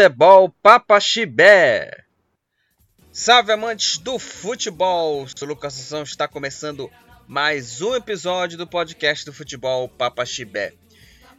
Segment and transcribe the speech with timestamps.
[0.00, 2.04] Futebol Papaxibé.
[3.12, 5.28] Salve amantes do futebol!
[5.36, 6.90] Sou Lucas Assunção, está começando
[7.28, 10.72] mais um episódio do podcast do Futebol Papaxibé.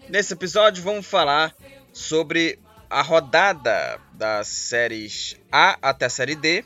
[0.07, 1.55] Nesse episódio vamos falar
[1.91, 6.63] sobre a rodada das séries A até a série D,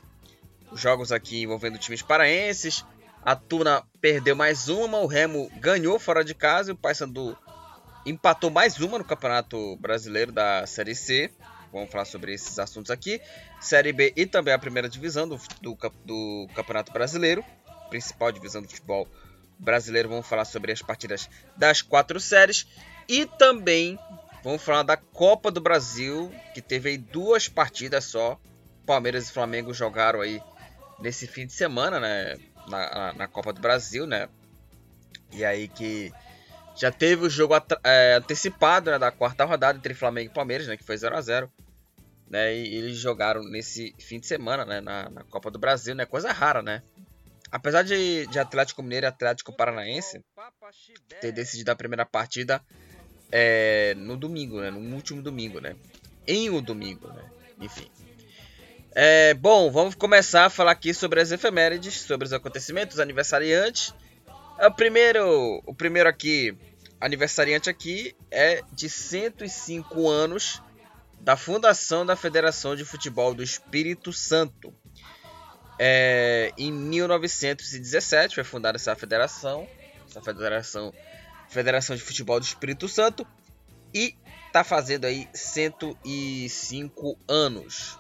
[0.73, 2.84] jogos aqui envolvendo times paraenses.
[3.23, 7.38] A Tuna perdeu mais uma, o Remo ganhou fora de casa e o Paysandu
[8.05, 11.31] empatou mais uma no Campeonato Brasileiro da Série C.
[11.76, 13.20] Vamos falar sobre esses assuntos aqui.
[13.59, 17.44] Série B e também a primeira divisão do, do, do Campeonato Brasileiro,
[17.90, 19.06] principal divisão do futebol
[19.59, 20.08] brasileiro.
[20.08, 22.66] Vamos falar sobre as partidas das quatro séries
[23.09, 24.00] e também
[24.42, 28.40] vamos falar da Copa do Brasil, que teve aí duas partidas só.
[28.86, 30.42] Palmeiras e Flamengo jogaram aí
[30.98, 32.38] nesse fim de semana, né?
[32.70, 34.30] Na, na, Copa do Brasil, né?
[35.34, 36.09] E aí que
[36.73, 37.53] já teve o jogo
[37.84, 40.78] é, antecipado né, da quarta rodada entre Flamengo e Palmeiras, né?
[40.78, 41.52] Que foi 0 a 0
[42.30, 42.56] né?
[42.56, 44.81] E eles jogaram nesse fim de semana, né?
[44.81, 46.06] Na, na Copa do Brasil, né?
[46.06, 46.81] Coisa rara, né?
[47.52, 50.22] Apesar de, de Atlético Mineiro e Atlético Paranaense
[51.22, 52.62] ter decidido a primeira partida
[53.31, 54.72] é, no domingo, né?
[54.72, 55.76] No último domingo, né?
[56.28, 57.23] Em um domingo, né?
[57.62, 57.90] Enfim.
[58.94, 63.94] É, bom, vamos começar a falar aqui sobre as efemérides, sobre os acontecimentos, aniversariantes.
[64.58, 66.58] O primeiro, o primeiro aqui,
[67.00, 70.62] aniversariante aqui, é de 105 anos
[71.26, 74.72] da fundação da Federação de Futebol do Espírito Santo.
[75.80, 79.68] É, em 1917 foi fundada essa federação,
[80.08, 80.94] essa federação,
[81.50, 83.25] Federação de Futebol do Espírito Santo,
[83.91, 84.16] e
[84.46, 87.97] está fazendo aí 105 anos.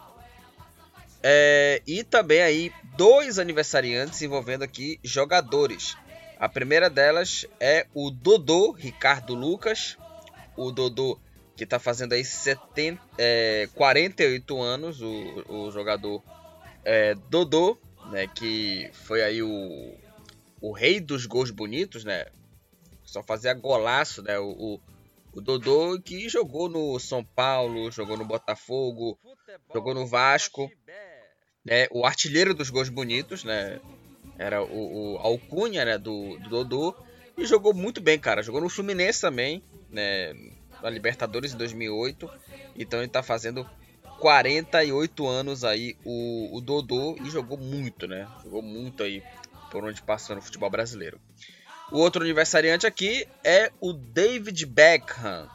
[1.23, 5.97] É, e também aí dois aniversariantes envolvendo aqui jogadores.
[6.39, 9.97] A primeira delas é o Dodô Ricardo Lucas.
[10.55, 11.19] O Dodô
[11.55, 16.23] que está fazendo aí 70, é, 48 anos, o, o jogador
[16.83, 17.77] é, Dodô,
[18.11, 19.95] né, que foi aí o,
[20.61, 22.25] o rei dos gols bonitos, né?
[23.03, 24.37] Só fazia golaço, né?
[24.39, 24.81] O, o,
[25.33, 29.17] o Dodô que jogou no São Paulo, jogou no Botafogo,
[29.73, 30.69] jogou no Vasco,
[31.63, 31.87] né?
[31.91, 33.79] O artilheiro dos gols bonitos, né?
[34.37, 35.97] Era o, o Alcunha, né?
[35.97, 36.95] Do, do Dodô
[37.37, 38.43] e jogou muito bem, cara.
[38.43, 40.33] Jogou no Fluminense também, né?
[40.85, 42.29] Na Libertadores em 2008.
[42.75, 43.67] Então ele tá fazendo
[44.19, 48.27] 48 anos aí o, o Dodô e jogou muito, né?
[48.43, 49.23] Jogou muito aí
[49.71, 51.19] por onde passou no futebol brasileiro.
[51.91, 55.49] O outro aniversariante aqui é o David Beckham.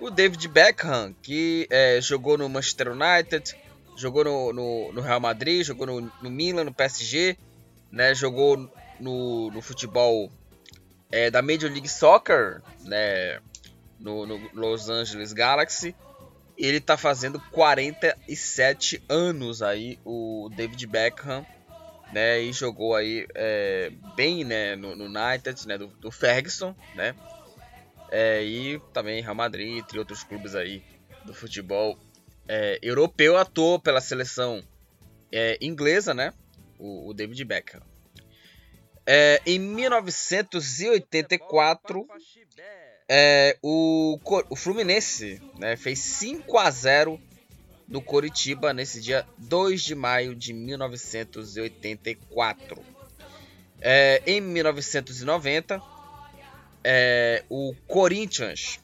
[0.00, 3.56] O David Beckham, que é, jogou no Manchester United,
[3.96, 7.36] jogou no, no, no Real Madrid, jogou no, no, Milan, no PSG,
[7.90, 8.14] né?
[8.14, 10.30] Jogou no, no futebol
[11.10, 13.40] é, da Major League Soccer, né?
[13.98, 15.94] No, no Los Angeles Galaxy.
[16.56, 21.46] Ele tá fazendo 47 anos aí, o David Beckham,
[22.12, 22.40] né?
[22.40, 24.74] E jogou aí é, bem, né?
[24.74, 25.78] No, no, United, né?
[25.78, 27.14] Do, do Ferguson, né?
[28.10, 30.82] É, e também Real Madrid, entre outros clubes aí
[31.24, 31.96] do futebol
[32.48, 34.64] é, europeu, atuou pela seleção
[35.30, 36.32] é, inglesa, né?
[36.78, 37.82] O, o David Beckham.
[39.10, 42.06] É, em 1984,
[43.08, 44.18] é, o,
[44.50, 47.18] o Fluminense né, fez 5 a 0
[47.86, 52.84] do Coritiba nesse dia 2 de maio de 1984.
[53.80, 55.80] É, em 1990,
[56.84, 58.78] é, o Corinthians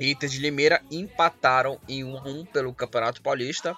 [0.00, 3.76] e Inter de Limeira empataram em 1 a 1 pelo Campeonato Paulista.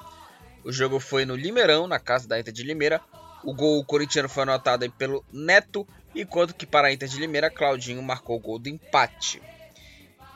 [0.62, 3.00] O jogo foi no Limeirão, na casa da Inter de Limeira.
[3.43, 8.02] O gol corintiano foi anotado pelo Neto, enquanto que para a Inter de Limeira, Claudinho
[8.02, 9.40] marcou o gol do empate.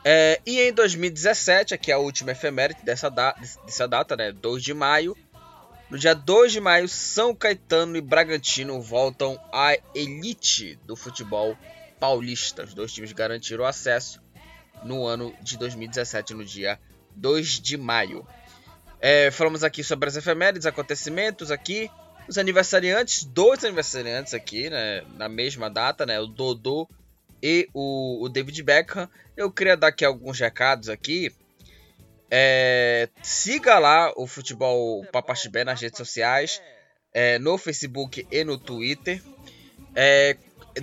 [0.03, 3.31] É, e em 2017, aqui é a última efeméride dessa, da
[3.65, 5.17] dessa data, né, 2 de maio,
[5.89, 11.55] no dia 2 de maio, São Caetano e Bragantino voltam à elite do futebol
[11.99, 12.63] paulista.
[12.63, 14.19] Os dois times garantiram o acesso
[14.83, 16.79] no ano de 2017, no dia
[17.15, 18.27] 2 de maio.
[18.99, 21.89] É, falamos aqui sobre as efemérides, acontecimentos aqui,
[22.27, 26.87] os aniversariantes, dois aniversariantes aqui, né, na mesma data, né, o Dodô
[27.41, 29.09] e o, o David Beckham.
[29.35, 31.31] Eu queria dar aqui alguns recados aqui.
[32.29, 36.61] É, siga lá o Futebol Papaxibé nas redes sociais,
[37.13, 39.21] é, no Facebook e no Twitter.
[39.93, 40.35] É,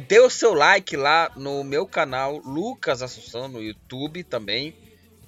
[0.09, 4.75] dê o seu like lá no meu canal Lucas Assunção no YouTube também.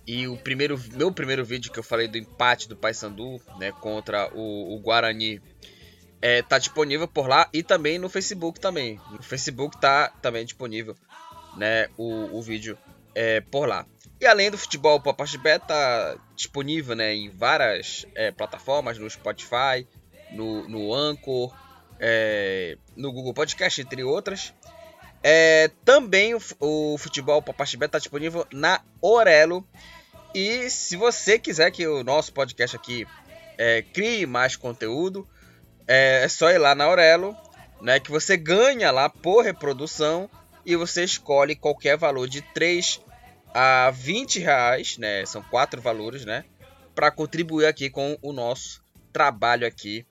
[0.06, 4.30] E o primeiro, meu primeiro vídeo que eu falei do empate do Paysandu, né, contra
[4.34, 5.40] o, o Guarani
[6.24, 8.98] é, tá disponível por lá e também no Facebook também.
[9.10, 10.96] No Facebook tá também disponível,
[11.54, 12.78] né, o, o vídeo
[13.14, 13.84] é, por lá.
[14.18, 19.10] E além do futebol, o Papache Bet está disponível né, em várias é, plataformas, no
[19.10, 19.86] Spotify,
[20.32, 21.54] no, no Anchor,
[22.00, 24.54] é, no Google Podcast, entre outras.
[25.22, 29.62] É, também o, o futebol Papache Bet está disponível na Orelo.
[30.34, 33.06] E se você quiser que o nosso podcast aqui
[33.58, 35.28] é, crie mais conteúdo,
[35.86, 37.36] é, é só ir lá na Aurelo,
[37.80, 40.28] né, que você ganha lá por reprodução
[40.64, 43.00] e você escolhe qualquer valor de 3
[43.52, 46.44] a 20 reais, né, são quatro valores, né,
[46.94, 48.82] para contribuir aqui com o nosso
[49.12, 50.06] trabalho aqui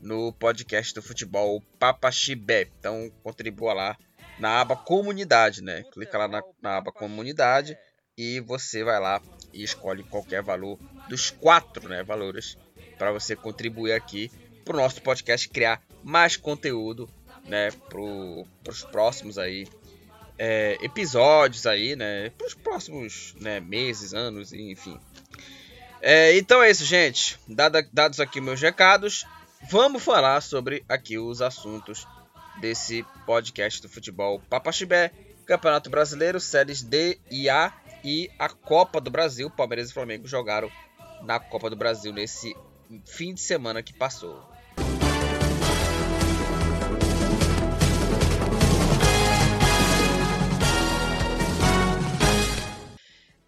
[0.00, 2.68] no podcast do futebol Papaxibé.
[2.78, 3.96] Então contribua lá
[4.38, 5.84] na aba comunidade, né?
[5.92, 7.76] Clica lá na, na aba comunidade
[8.16, 9.20] e você vai lá
[9.52, 10.78] e escolhe qualquer valor
[11.08, 12.56] dos quatro né, valores
[12.98, 14.30] para você contribuir aqui
[14.64, 17.08] para o nosso podcast criar mais conteúdo
[17.46, 19.66] né, para os próximos aí
[20.38, 24.98] é, episódios aí, né, para os próximos né, meses, anos, enfim.
[26.00, 27.38] É, então é isso, gente.
[27.46, 29.26] Dada, dados aqui meus recados,
[29.70, 32.06] vamos falar sobre aqui os assuntos
[32.58, 35.12] desse podcast do futebol Papaxibé,
[35.44, 37.72] Campeonato Brasileiro, séries D e A
[38.02, 39.50] e a Copa do Brasil.
[39.50, 40.70] Palmeiras e Flamengo jogaram
[41.22, 42.56] na Copa do Brasil nesse
[43.04, 44.42] fim de semana que passou.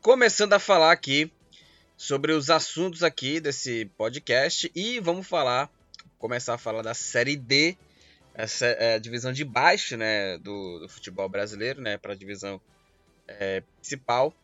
[0.00, 1.32] Começando a falar aqui
[1.96, 5.70] sobre os assuntos aqui desse podcast e vamos falar,
[6.18, 7.76] começar a falar da Série D,
[8.34, 12.60] essa é a divisão de baixo, né, do, do futebol brasileiro, né, para a divisão
[13.28, 14.34] é, principal.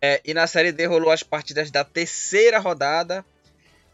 [0.00, 3.24] É, e na Série D rolou as partidas da terceira rodada.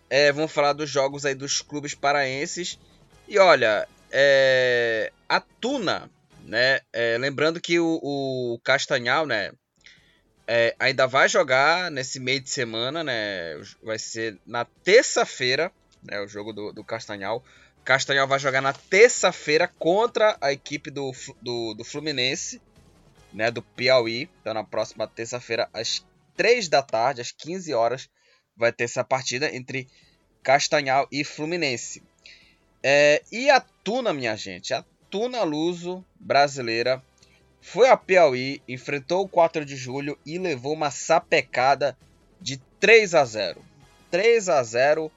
[0.08, 2.78] É, vamos falar dos jogos aí dos clubes paraenses.
[3.28, 6.10] E olha, é, a Tuna,
[6.44, 6.80] né?
[6.92, 9.52] É, lembrando que o, o Castanhal, né?
[10.48, 13.60] É, ainda vai jogar nesse meio de semana, né?
[13.82, 15.72] Vai ser na terça-feira,
[16.02, 16.20] né?
[16.20, 17.44] O jogo do, do Castanhal.
[17.84, 21.12] Castanhal vai jogar na terça-feira contra a equipe do,
[21.42, 22.60] do, do Fluminense
[23.36, 24.28] né, do Piauí.
[24.40, 26.04] Então, na próxima terça-feira, às
[26.36, 28.08] 3 da tarde, às 15 horas,
[28.56, 29.88] vai ter essa partida entre
[30.42, 32.02] Castanhal e Fluminense.
[32.82, 37.02] É, e a Tuna, minha gente, a Tuna Luso brasileira
[37.60, 41.98] foi a Piauí, enfrentou o 4 de julho e levou uma sapecada
[42.40, 43.60] de 3 a 0.
[44.10, 45.10] 3 a 0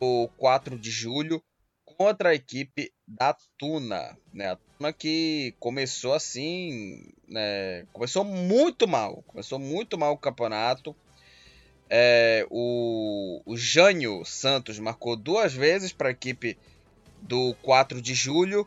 [0.00, 1.40] o 4 de julho
[1.84, 4.50] contra a equipe da Tuna, né?
[4.50, 7.86] A Tuna que começou assim, né?
[7.92, 10.94] Começou muito mal, começou muito mal o campeonato.
[11.88, 16.58] É, o, o Jânio Santos marcou duas vezes para a equipe
[17.22, 18.66] do 4 de julho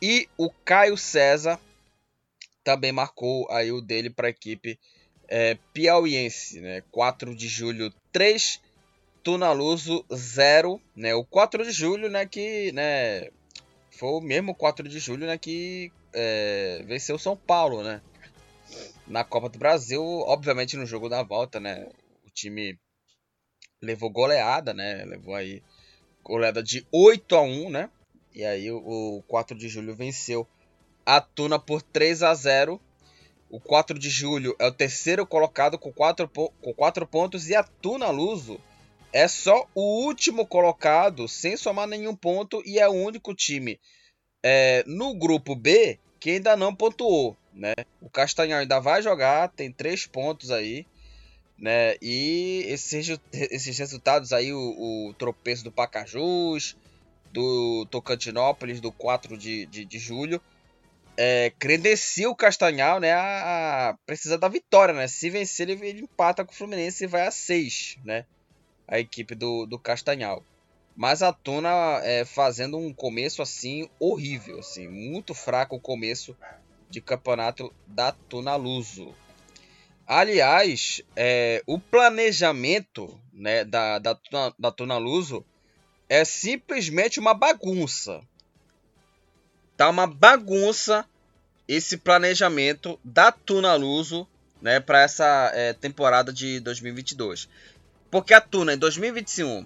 [0.00, 1.58] e o Caio César
[2.62, 4.78] também marcou aí o dele para a equipe
[5.28, 6.82] é, piauiense, né?
[6.90, 8.60] 4 de julho 3
[9.22, 11.14] Tunaluso 0, né?
[11.14, 13.28] O 4 de julho, né, que, né,
[13.90, 18.00] foi o mesmo 4 de julho, né, que é, venceu São Paulo, né?
[19.06, 21.86] Na Copa do Brasil, obviamente no jogo da volta, né,
[22.40, 22.78] time
[23.82, 25.04] levou goleada, né?
[25.04, 25.62] Levou aí
[26.22, 27.90] goleada de 8 a 1, né?
[28.34, 28.78] E aí o,
[29.18, 30.46] o 4 de julho venceu
[31.04, 32.80] a Tuna por 3 a 0.
[33.48, 37.64] O 4 de julho é o terceiro colocado com 4, com 4 pontos e a
[37.64, 38.60] Tuna Luso
[39.12, 43.80] é só o último colocado sem somar nenhum ponto e é o único time
[44.40, 47.72] é, no grupo B que ainda não pontuou, né?
[48.00, 50.86] O Castanhal ainda vai jogar, tem três pontos aí,
[51.60, 51.94] né?
[52.00, 56.76] E esses, esses resultados aí, o, o tropeço do Pacajus,
[57.32, 60.40] do Tocantinópolis, do 4 de, de, de julho,
[61.16, 61.52] é,
[62.26, 63.12] o Castanhal, né?
[63.12, 65.06] A, a precisar da vitória, né?
[65.06, 68.24] Se vencer, ele, ele empata com o Fluminense e vai a 6, né?
[68.90, 70.42] a equipe do, do Castanhal.
[70.96, 76.36] Mas a Tuna é, fazendo um começo assim horrível, assim, muito fraco o começo
[76.90, 79.14] de campeonato da Tuna Luso.
[80.12, 84.18] Aliás, é, o planejamento né, da, da,
[84.58, 84.74] da
[86.08, 88.20] é simplesmente uma bagunça.
[89.76, 91.06] Tá uma bagunça
[91.68, 94.26] esse planejamento da Tuna Luso
[94.60, 97.48] né, para essa é, temporada de 2022.
[98.10, 99.64] Porque a Tuna em 2021,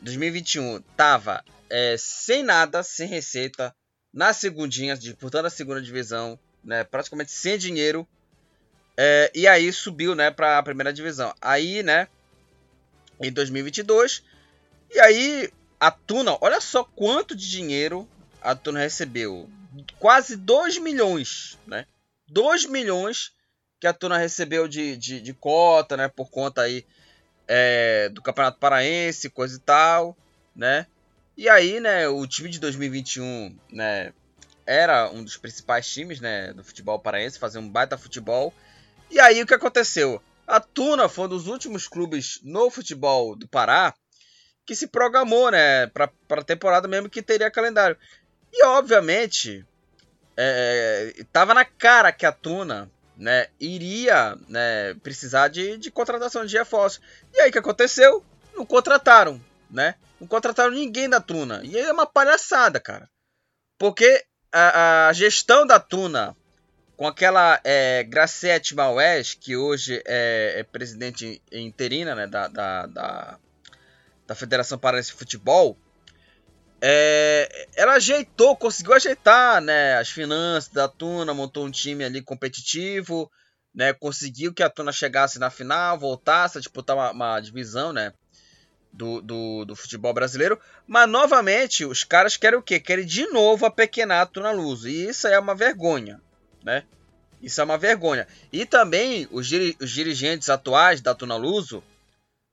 [0.00, 3.74] 2021 tava é, sem nada, sem receita,
[4.14, 8.06] na segundinha, disputando a segunda divisão, né, praticamente sem dinheiro.
[8.96, 11.34] É, e aí subiu, né, para a primeira divisão.
[11.40, 12.08] Aí, né,
[13.20, 14.22] em 2022,
[14.90, 18.08] e aí a Tuna, olha só quanto de dinheiro
[18.40, 19.48] a Tuna recebeu.
[19.98, 21.86] Quase 2 milhões, né?
[22.28, 23.32] 2 milhões
[23.80, 26.08] que a Tuna recebeu de, de, de cota, né?
[26.08, 26.84] Por conta aí
[27.48, 30.16] é, do Campeonato Paraense, coisa e tal,
[30.54, 30.86] né?
[31.36, 34.12] E aí, né, o time de 2021, né,
[34.66, 38.52] era um dos principais times, né, do futebol paraense, fazia um baita futebol.
[39.12, 40.22] E aí o que aconteceu?
[40.46, 43.92] A Tuna foi um dos últimos clubes no futebol do Pará
[44.64, 47.98] que se programou, né, para a temporada mesmo que teria calendário.
[48.50, 49.66] E obviamente,
[50.34, 56.56] é, tava na cara que a Tuna, né, iria, né, precisar de, de contratação de
[56.56, 56.98] reforço.
[57.34, 58.24] E aí o que aconteceu?
[58.56, 59.38] Não contrataram,
[59.70, 59.94] né?
[60.18, 61.60] Não contrataram ninguém da Tuna.
[61.64, 63.10] E é uma palhaçada, cara.
[63.76, 66.34] Porque a, a gestão da Tuna
[66.96, 73.38] com aquela é, Gracete Maués, que hoje é, é, presidente interina né, da, da, da,
[74.26, 75.76] da Federação Paraense de Futebol,
[76.80, 83.30] é, ela ajeitou, conseguiu ajeitar né, as finanças da Tuna, montou um time ali competitivo,
[83.74, 88.12] né, conseguiu que a Tuna chegasse na final, voltasse a disputar uma, uma divisão, né?
[88.92, 90.60] do, do, do, futebol brasileiro.
[90.86, 92.78] Mas novamente, os caras querem o quê?
[92.78, 94.88] Querem de novo apequenar a Tuna Luso.
[94.88, 96.20] E isso é uma vergonha,
[96.62, 96.84] né?
[97.42, 98.26] Isso é uma vergonha.
[98.52, 101.82] E também os, dir os dirigentes atuais da Tuna Luso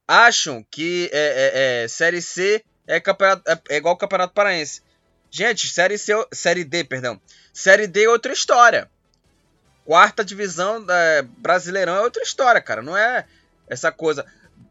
[0.08, 3.02] acham que é, é, é, Série C é, é,
[3.70, 4.82] é igual ao Campeonato Paraense.
[5.30, 7.22] Gente, Série C, Série D, perdão.
[7.54, 8.90] Série D é outra história.
[9.86, 12.82] Quarta divisão da Brasileirão é outra história, cara.
[12.82, 13.26] Não é
[13.68, 14.26] essa coisa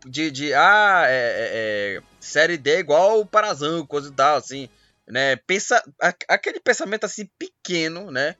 [0.05, 4.37] de, de ah, é, é, é, série D é igual o Parazão, coisa e tal,
[4.37, 4.69] assim,
[5.07, 5.37] né?
[5.37, 5.83] Pensa,
[6.29, 8.37] aquele pensamento assim pequeno, né?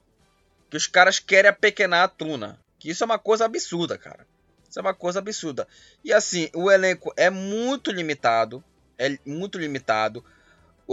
[0.71, 2.59] Que os caras querem apequenar a Tuna.
[2.79, 4.27] Que isso é uma coisa absurda, cara.
[4.69, 5.67] Isso é uma coisa absurda.
[6.05, 8.63] E assim, o elenco é muito limitado.
[8.99, 10.25] É muito limitado.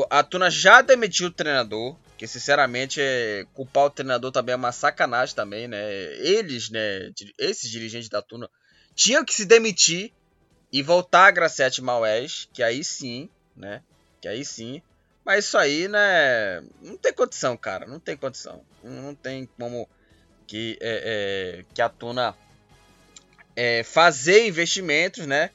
[0.10, 1.98] A Tuna já demitiu o treinador.
[2.18, 5.84] Que sinceramente é, culpar o treinador também é uma sacanagem também, né?
[6.20, 7.12] Eles, né?
[7.38, 8.50] Esses dirigentes da Tuna
[8.96, 10.14] tinham que se demitir
[10.72, 13.82] e voltar a Gracete Maués, que aí sim, né?
[14.22, 14.82] Que aí sim.
[15.26, 16.62] Mas isso aí, né?
[16.82, 17.88] Não tem condição, cara.
[17.88, 18.64] Não tem condição.
[18.84, 19.90] Não tem como
[20.46, 22.36] que, é, é, que a Tuna
[23.56, 25.50] é, fazer investimentos, né?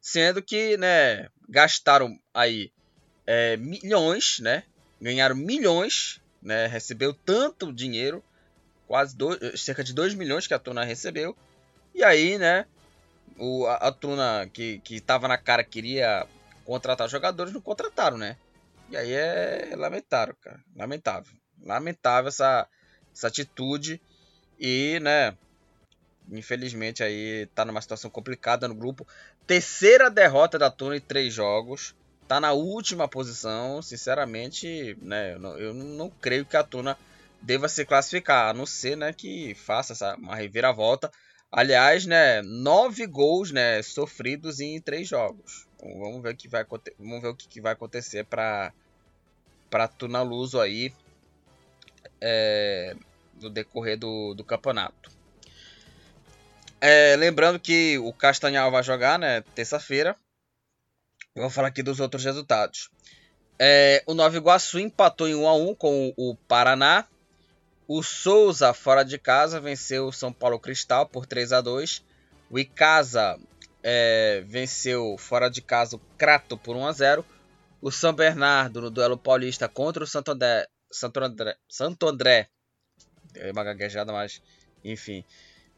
[0.00, 1.28] Sendo que, né?
[1.48, 2.70] Gastaram aí
[3.26, 4.62] é, milhões, né?
[5.00, 6.66] Ganharam milhões, né?
[6.68, 8.22] Recebeu tanto dinheiro,
[8.86, 11.36] quase dois, cerca de 2 milhões que a Tuna recebeu.
[11.92, 12.66] E aí, né?
[13.38, 16.26] o, a, a Tuna, que, que tava na cara, queria
[16.64, 18.36] contratar jogadores, não contrataram, né?
[18.90, 20.60] E aí é lamentável, cara.
[20.74, 21.32] Lamentável.
[21.62, 22.68] Lamentável essa,
[23.12, 24.00] essa atitude.
[24.58, 25.36] E, né?
[26.30, 29.06] Infelizmente aí tá numa situação complicada no grupo.
[29.46, 31.94] Terceira derrota da Tuna em três jogos.
[32.28, 33.82] Tá na última posição.
[33.82, 35.34] Sinceramente, né?
[35.34, 36.96] Eu não, eu não creio que a Tuna
[37.42, 38.50] deva se classificar.
[38.50, 39.12] A não ser, né?
[39.12, 41.10] Que faça essa, uma reviravolta.
[41.50, 45.65] Aliás, né, nove gols, né, sofridos em três jogos.
[45.94, 46.64] Vamos ver o que vai,
[46.98, 48.72] vamos ver o que vai acontecer para
[49.68, 50.92] para Tunaluso aí
[52.20, 52.96] é,
[53.40, 55.10] no decorrer do, do campeonato.
[56.80, 60.16] É, lembrando que o Castanhal vai jogar, né, terça-feira.
[61.34, 62.90] Vamos falar aqui dos outros resultados.
[63.58, 67.06] É, o Nova Iguaçu empatou em 1 a 1 com o Paraná.
[67.88, 72.04] O Souza, fora de casa, venceu o São Paulo Cristal por 3 a 2
[72.50, 73.38] O Icasa
[73.88, 77.24] é, venceu fora de casa o Crato por 1 a 0
[77.80, 80.66] O São Bernardo, no duelo paulista contra o Santo André.
[80.90, 82.48] Santo André, Santo André
[83.36, 84.42] é uma gaguejada, mas
[84.82, 85.24] enfim.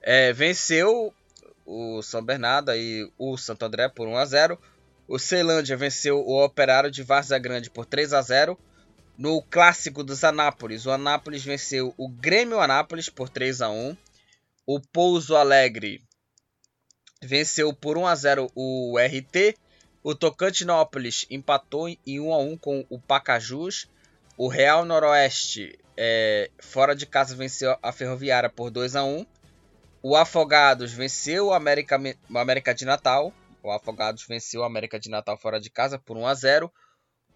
[0.00, 1.12] É, venceu
[1.66, 4.58] o São Bernardo e o Santo André por 1 a 0
[5.06, 8.58] O Ceilândia venceu o Operário de Várzea Grande por 3 a 0
[9.18, 13.96] no clássico dos Anápolis, o Anápolis venceu o Grêmio Anápolis por 3 a 1.
[14.64, 16.00] O Pouso Alegre
[17.22, 19.56] venceu por 1 a 0 o RT.
[20.02, 23.88] O Tocantinópolis empatou em 1 a 1 com o Pacajus.
[24.36, 29.26] O Real Noroeste, é, fora de casa, venceu a Ferroviária por 2 a 1.
[30.00, 33.32] O Afogados venceu o América, o América de Natal.
[33.62, 36.72] O Afogados venceu o América de Natal fora de casa por 1 a 0.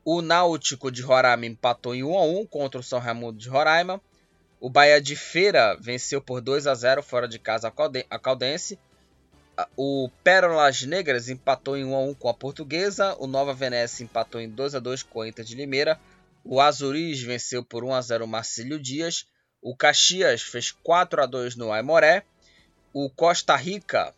[0.04, 4.00] O Náutico de Roraima empatou em 1 a 1 contra o São Raimundo de Roraima.
[4.60, 7.72] O Bahia de Feira venceu por 2 a 0 fora de casa
[8.08, 8.78] a Caldense.
[9.76, 13.14] O Pérolas Negras empatou em 1 a 1 com a Portuguesa.
[13.18, 16.00] O Nova Venécia empatou em 2 a 2 com a Inter de Limeira.
[16.44, 19.26] O Azuris venceu por 1 a 0 o Marcílio Dias.
[19.60, 22.24] O Caxias fez 4 a 2 no Aimoré.
[22.92, 24.14] O Costa Rica,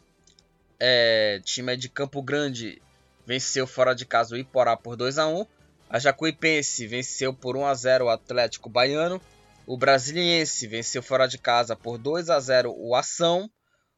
[0.81, 2.81] é, time de Campo Grande,
[3.27, 5.47] venceu fora de casa o Iporá por 2 a 1.
[5.91, 9.21] A Jacuipense venceu por 1 a 0 o Atlético Baiano.
[9.67, 13.51] O Brasiliense venceu fora de casa por 2 a 0 o Ação.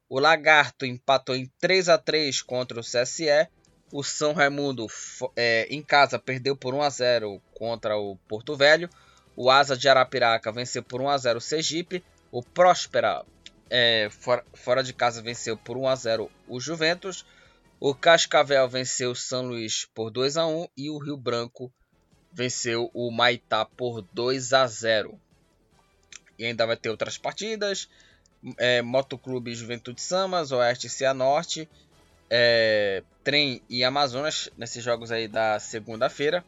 [0.09, 3.49] O Lagarto empatou em 3 a 3 contra o CSE.
[3.93, 4.87] O São Raimundo
[5.35, 8.89] é, em casa perdeu por 1 a 0 contra o Porto Velho.
[9.35, 12.05] O Asa de Arapiraca venceu por 1 a 0 o Sergipe.
[12.31, 13.25] O Próspera
[13.69, 17.25] é, fora, fora de casa venceu por 1 a 0 o Juventus.
[17.79, 21.73] O Cascavel venceu o São Luís por 2 a 1 e o Rio Branco
[22.33, 25.21] venceu o Maitá por 2 a 0.
[26.39, 27.89] E ainda vai ter outras partidas.
[28.59, 31.69] É, Motoclube Juventude Samas, Oeste e Norte,
[32.31, 36.45] é, Trem e Amazonas, nesses jogos aí da segunda-feira.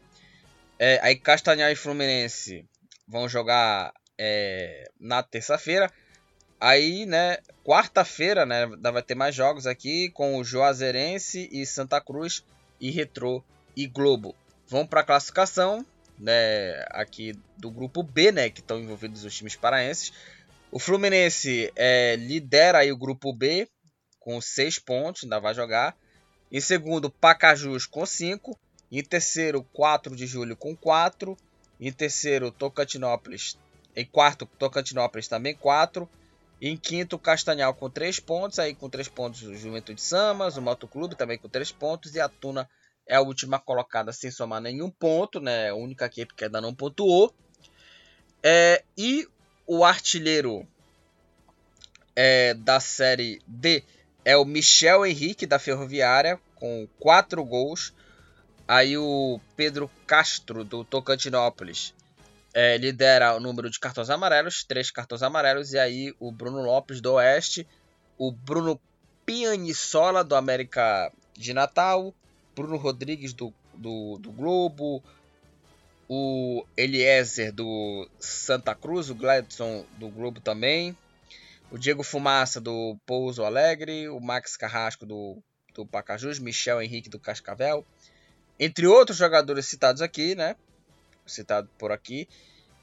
[0.78, 2.64] É, aí Castanhal e Fluminense
[3.06, 5.90] vão jogar é, na terça-feira.
[6.60, 12.44] Aí, né, quarta-feira, né, vai ter mais jogos aqui com o Juazeirense e Santa Cruz
[12.80, 13.42] e Retrô
[13.76, 14.34] e Globo.
[14.66, 15.86] Vão para a classificação,
[16.18, 20.12] né, aqui do grupo B, né, que estão envolvidos os times paraenses.
[20.70, 23.68] O Fluminense é, lidera aí o grupo B
[24.20, 25.96] com 6 pontos, ainda vai jogar.
[26.52, 28.58] Em segundo, Pacajus com 5.
[28.92, 31.36] Em terceiro, 4 de julho com 4.
[31.80, 33.56] Em terceiro, Tocantinópolis.
[33.96, 36.08] Em quarto, Tocantinópolis também 4.
[36.60, 38.58] Em quinto, Castanhal com 3 pontos.
[38.58, 42.14] Aí com 3 pontos, o Juventude Samas, o Motoclube também com 3 pontos.
[42.14, 42.68] E a Tuna
[43.06, 45.70] é a última colocada sem somar nenhum ponto, né?
[45.70, 47.34] A única equipe que ainda não pontuou.
[48.42, 49.26] É, e
[49.68, 50.66] o artilheiro
[52.16, 53.84] é, da série D
[54.24, 57.92] é o Michel Henrique da Ferroviária, com 4 gols.
[58.66, 61.94] Aí o Pedro Castro do Tocantinópolis
[62.54, 65.74] é, lidera o número de cartões amarelos, 3 cartões amarelos.
[65.74, 67.66] E aí o Bruno Lopes do Oeste,
[68.16, 68.80] o Bruno
[69.26, 72.14] Pianissola do América de Natal,
[72.56, 75.02] Bruno Rodrigues do, do, do Globo,
[76.08, 80.96] o Eliezer do Santa Cruz, o Gladson do Globo também,
[81.70, 85.42] o Diego Fumaça do Pouso Alegre, o Max Carrasco do,
[85.74, 87.84] do Pacajus, Michel Henrique do Cascavel,
[88.58, 90.56] entre outros jogadores citados aqui, né?
[91.26, 92.26] Citado por aqui.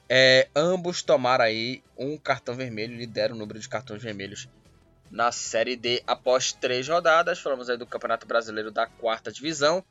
[0.07, 4.47] É, ambos tomaram aí um cartão vermelho, lideram o número de cartões vermelhos
[5.09, 7.39] na Série D após três rodadas.
[7.39, 9.83] Falamos aí do Campeonato Brasileiro da quarta divisão.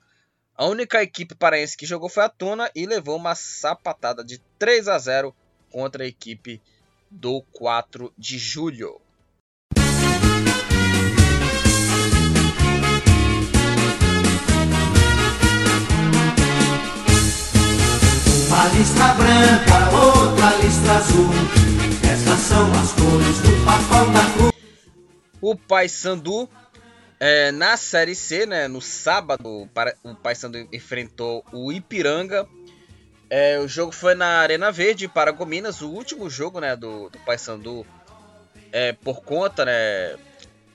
[0.57, 4.87] A única equipe paraense que jogou foi a Tuna e levou uma sapatada de 3
[4.87, 5.35] a 0
[5.69, 6.63] contra a equipe
[7.11, 9.01] do 4 de julho.
[18.47, 21.31] Uma listra branca, outra listra azul.
[22.09, 24.55] Essas são as cores do papão da cruz
[25.45, 26.49] o Paysandu
[27.19, 29.69] é, na Série C, né, no sábado,
[30.03, 32.47] o Paysandu enfrentou o Ipiranga.
[33.31, 37.87] É, o jogo foi na Arena Verde, Paragominas, o último jogo né, do, do Paysandu
[38.71, 40.17] é, por conta né,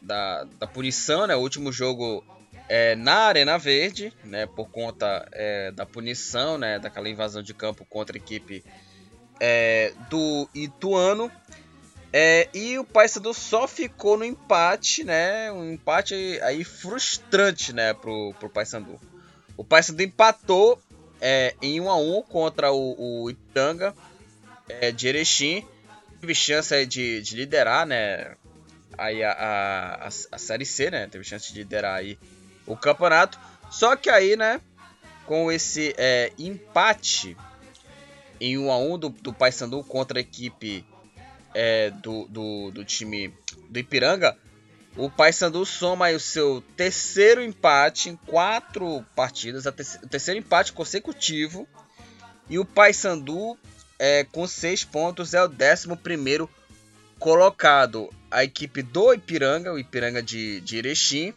[0.01, 2.23] da, da punição, né, o último jogo
[2.67, 7.85] é, na Arena Verde, né, por conta é, da punição, né, daquela invasão de campo
[7.85, 8.63] contra a equipe
[9.39, 11.31] é, do Ituano.
[12.11, 15.51] É, e o Paysandu só ficou no empate, né?
[15.51, 18.99] Um empate aí frustrante, né, pro, pro Paysandu.
[19.55, 20.81] O Paysandu empatou
[21.21, 23.93] é, em 1 a 1 contra o, o Ipiranga
[24.67, 25.65] é, de Erechim.
[26.19, 28.35] Teve chance de, de liderar, né?
[28.97, 31.07] Aí a, a, a, a, Série C, né?
[31.07, 32.17] Teve chance de liderar aí
[32.65, 33.39] o campeonato.
[33.69, 34.59] Só que aí, né?
[35.25, 37.37] Com esse é, empate
[38.41, 40.83] em 1 a 1 do, do Paysandu contra a equipe
[41.61, 43.33] é, do, do, do, time
[43.69, 44.37] do Ipiranga,
[44.95, 51.67] o Paysandu soma o seu terceiro empate em quatro partidas, o terceiro empate consecutivo.
[52.49, 53.59] E o Paysandu,
[53.99, 56.49] é, com seis pontos, é o décimo primeiro
[57.19, 58.09] colocado.
[58.31, 61.33] A equipe do Ipiranga, o Ipiranga de, de Erechim,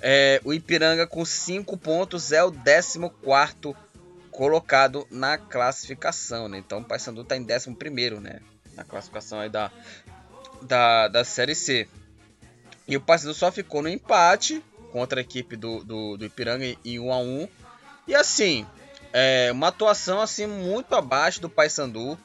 [0.00, 3.76] é, o Ipiranga com cinco pontos é o décimo quarto
[4.30, 6.48] colocado na classificação.
[6.48, 6.58] Né?
[6.58, 8.40] Então o Paysandu está em décimo primeiro, né?
[8.74, 9.70] Na classificação aí da,
[10.62, 11.88] da, da Série C.
[12.86, 16.98] E o Paysandu só ficou no empate contra a equipe do, do, do Ipiranga em
[16.98, 17.48] 1 a 1
[18.08, 18.66] E assim,
[19.12, 22.18] é uma atuação assim muito abaixo do Paysandu.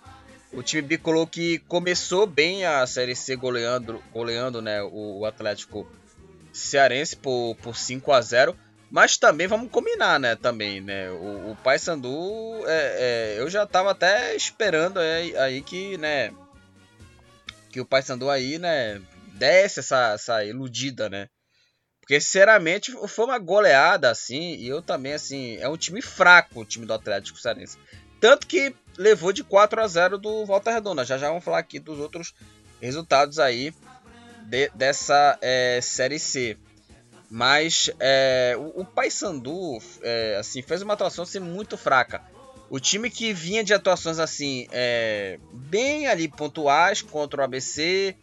[0.52, 5.88] O time bicolor que começou bem a Série C goleando, goleando né, o, o Atlético
[6.52, 8.58] Cearense por, por 5 a 0
[8.90, 10.36] mas também vamos combinar, né?
[10.36, 11.10] Também, né?
[11.12, 12.10] O, o Paysandu,
[12.66, 16.34] é, é, eu já tava até esperando aí, aí que, né?
[17.70, 19.02] Que o Paysandu aí, né?
[19.34, 21.28] Desce essa, essa iludida, né?
[22.00, 24.56] Porque, sinceramente, foi uma goleada, assim.
[24.56, 27.78] E eu também, assim, é um time fraco, o time do Atlético Cearense.
[28.22, 31.04] Tanto que levou de 4 a 0 do Volta Redonda.
[31.04, 32.34] Já já vamos falar aqui dos outros
[32.82, 33.74] resultados aí
[34.44, 36.58] de, dessa é, Série C.
[37.30, 42.22] Mas é, o, o Paysandu é, assim, fez uma atuação assim, muito fraca.
[42.70, 48.16] O time que vinha de atuações assim, é, bem ali pontuais contra o ABC,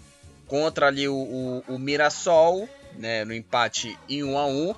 [0.46, 4.74] contra ali o, o, o Mirassol, né, no empate em 1 a 1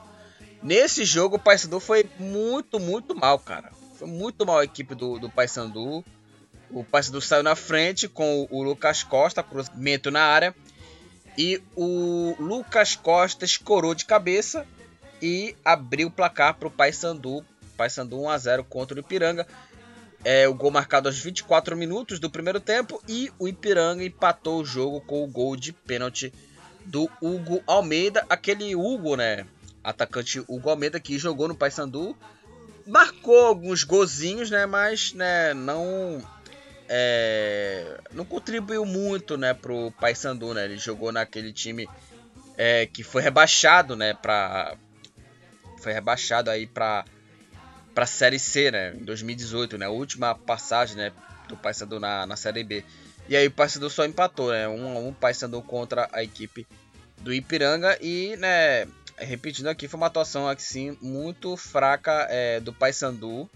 [0.62, 3.70] Nesse jogo o Paysandu foi muito, muito mal, cara.
[3.96, 6.04] Foi muito mal a equipe do, do Paysandu.
[6.70, 10.54] O Paysandu saiu na frente com o Lucas Costa, cruzamento na área.
[11.37, 14.66] E o Lucas Costa escorou de cabeça
[15.20, 17.44] e abriu o placar para o Paysandu.
[17.77, 19.46] Paysandu 1 a 0 contra o Ipiranga.
[20.25, 24.64] É o gol marcado aos 24 minutos do primeiro tempo e o Ipiranga empatou o
[24.64, 26.33] jogo com o gol de pênalti
[26.85, 29.46] do Hugo Almeida, aquele Hugo, né?
[29.85, 32.16] Atacante Hugo Almeida que jogou no Paysandu,
[32.87, 34.66] marcou alguns golzinhos, né?
[34.66, 35.53] Mas, né?
[35.53, 36.20] Não
[36.88, 40.64] é, não contribuiu muito, né, pro Paysandu, né?
[40.64, 41.88] Ele jogou naquele time
[42.57, 44.77] é, que foi rebaixado, né, para
[45.83, 47.05] foi rebaixado aí para
[47.94, 51.12] para Série C, né, em 2018, né, a última passagem, né,
[51.49, 52.85] do Paysandu na, na Série B.
[53.27, 56.66] E aí o Paysandu só empatou, né, um a um Paysandu contra a equipe
[57.18, 63.49] do Ipiranga e, né, repetindo aqui, foi uma atuação assim muito fraca é, do Paysandu.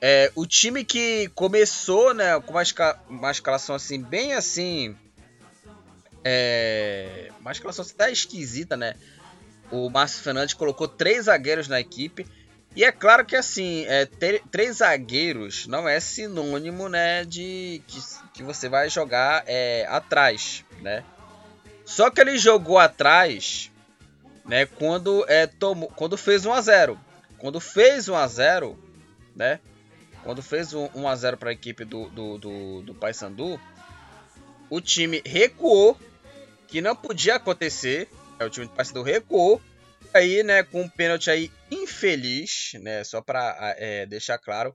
[0.00, 4.96] É, o time que começou, né, com uma, esca uma escalação assim, bem assim.
[6.24, 8.94] É, uma escalação até esquisita, né?
[9.70, 12.26] O Márcio Fernandes colocou três zagueiros na equipe.
[12.76, 18.00] E é claro que assim, é, ter, três zagueiros não é sinônimo, né, de que,
[18.34, 21.02] que você vai jogar é, atrás, né?
[21.84, 23.72] Só que ele jogou atrás,
[24.44, 27.00] né, quando é tomou, quando fez 1 a 0.
[27.38, 28.78] Quando fez 1 a 0,
[29.34, 29.58] né?
[30.22, 33.60] Quando fez um 1 a 0 para a equipe do, do, do, do Paysandu,
[34.70, 35.98] o time recuou,
[36.66, 38.08] que não podia acontecer.
[38.38, 39.60] É, o time do Paysandu recuou.
[40.12, 44.74] Aí, né, com um pênalti aí infeliz, né, só para é, deixar claro,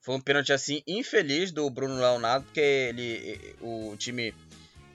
[0.00, 4.34] foi um pênalti assim infeliz do Bruno Leonardo, porque ele, o time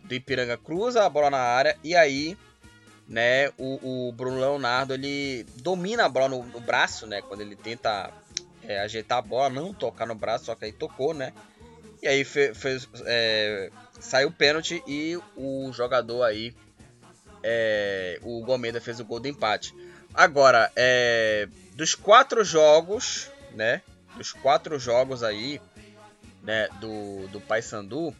[0.03, 2.37] do Ipiranga cruza a bola na área e aí,
[3.07, 7.55] né, o, o Bruno Leonardo ele domina a bola no, no braço, né, quando ele
[7.55, 8.11] tenta
[8.69, 11.33] é, ajeitar a bola, não tocar no braço, só que aí tocou, né?
[12.03, 16.55] E aí fez, fez é, saiu o pênalti e o jogador aí,
[17.43, 19.73] é, o Gomeda fez o gol do empate.
[20.13, 23.81] Agora, é, dos quatro jogos, né?
[24.15, 25.59] Dos quatro jogos aí,
[26.43, 26.69] né?
[26.79, 28.15] Do, do Paysandu,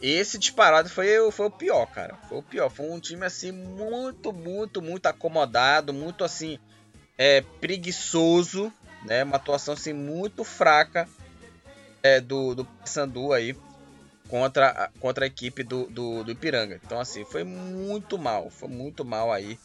[0.00, 2.16] esse disparado foi, foi o pior, cara.
[2.28, 2.68] Foi o pior.
[2.68, 6.58] Foi um time assim muito, muito, muito acomodado, muito assim
[7.16, 8.70] é, preguiçoso,
[9.06, 9.24] né?
[9.24, 11.08] Uma atuação assim, muito fraca
[12.02, 13.56] é, do, do Sandu aí
[14.28, 16.80] contra, contra a equipe do, do, do Ipiranga.
[16.84, 18.50] Então, assim, foi muito mal.
[18.50, 19.58] Foi muito mal aí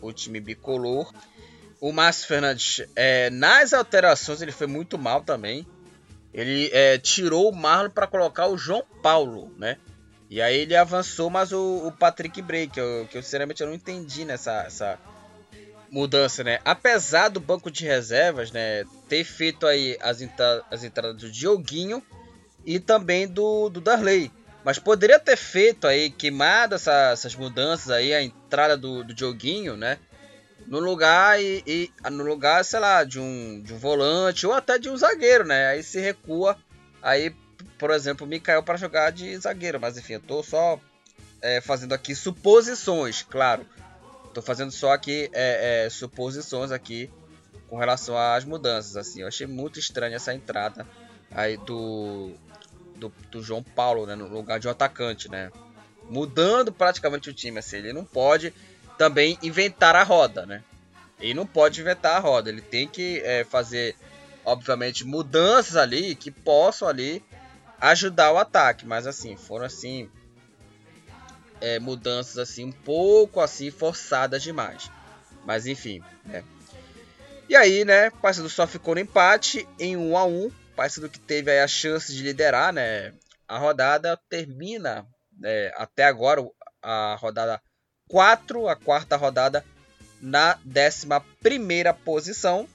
[0.00, 1.12] o time bicolor.
[1.80, 5.66] O Márcio Fernandes, é, nas alterações, ele foi muito mal também.
[6.32, 9.78] Ele é, tirou o Marlon para colocar o João Paulo, né?
[10.28, 13.66] E aí ele avançou, mas o, o Patrick Bray, que eu, que eu sinceramente eu
[13.66, 14.98] não entendi nessa essa,
[15.90, 16.60] mudança, né?
[16.64, 22.02] Apesar do banco de reservas, né, ter feito aí as, entra as entradas do Dioguinho
[22.64, 24.30] e também do, do Darley.
[24.64, 29.76] Mas poderia ter feito aí, queimado essa, essas mudanças aí, a entrada do, do Dioguinho,
[29.76, 29.98] né?
[30.66, 34.78] No lugar e, e, no lugar, sei lá, de um, de um volante ou até
[34.78, 35.68] de um zagueiro, né?
[35.68, 36.56] Aí se recua
[37.02, 37.34] aí,
[37.78, 39.80] por exemplo, o Mikael para jogar de zagueiro.
[39.80, 40.78] Mas enfim, eu tô só
[41.40, 43.66] é, fazendo aqui suposições, claro.
[44.32, 47.10] Tô fazendo só aqui é, é, suposições aqui
[47.68, 48.96] com relação às mudanças.
[48.96, 50.86] Assim, eu achei muito estranha essa entrada
[51.30, 52.32] aí do,
[52.96, 55.50] do, do, João Paulo, né, no lugar de um atacante, né,
[56.08, 57.58] mudando praticamente o time.
[57.58, 58.52] Assim, ele não pode
[58.96, 60.62] também inventar a roda, né?
[61.18, 62.50] Ele não pode inventar a roda.
[62.50, 63.96] Ele tem que é, fazer,
[64.44, 67.22] obviamente, mudanças ali que possam ali
[67.80, 68.86] ajudar o ataque.
[68.86, 70.08] Mas assim, foram assim
[71.60, 74.90] é, mudanças assim um pouco assim forçadas demais.
[75.44, 76.44] Mas enfim, né?
[77.48, 80.50] E aí, né, Paysandu só ficou no empate em 1 a 1.
[80.76, 83.12] Paysandu que teve a chance de liderar, né?
[83.48, 85.04] A rodada termina
[85.36, 86.46] né, até agora
[86.80, 87.60] a rodada
[88.08, 89.64] 4, a quarta rodada
[90.20, 91.08] na 11
[91.42, 92.68] primeira posição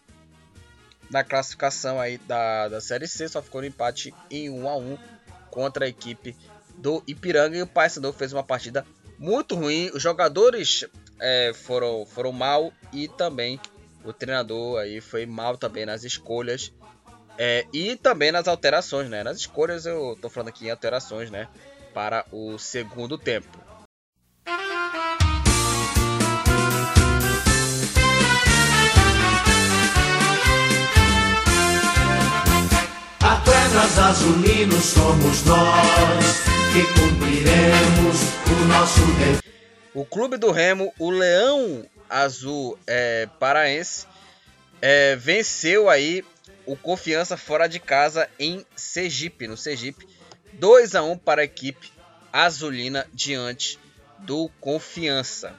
[1.10, 4.98] na classificação aí da, da Série C, só ficou no empate em 1 a 1
[5.52, 6.36] contra a equipe
[6.78, 8.86] do Ipiranga e o Paysandu fez uma partida
[9.18, 9.90] muito ruim.
[9.94, 10.86] Os jogadores
[11.20, 13.60] é, foram, foram mal e também
[14.04, 16.72] o treinador aí foi mal também nas escolhas
[17.38, 19.24] é, e também nas alterações, né?
[19.24, 21.48] Nas escolhas eu tô falando aqui em alterações, né?
[21.94, 23.65] Para o segundo tempo.
[33.86, 36.26] Azulinos somos nós
[36.74, 38.22] que cumpriremos
[38.52, 39.44] o nosso dever.
[39.94, 44.08] O clube do Remo, o Leão Azul é, Paraense,
[44.82, 46.26] é, venceu aí
[46.66, 50.08] o Confiança fora de casa em Sergipe, no Sergipe,
[50.54, 51.92] 2 a 1 para a equipe
[52.34, 53.80] azulina diante
[54.20, 55.54] do Confiança.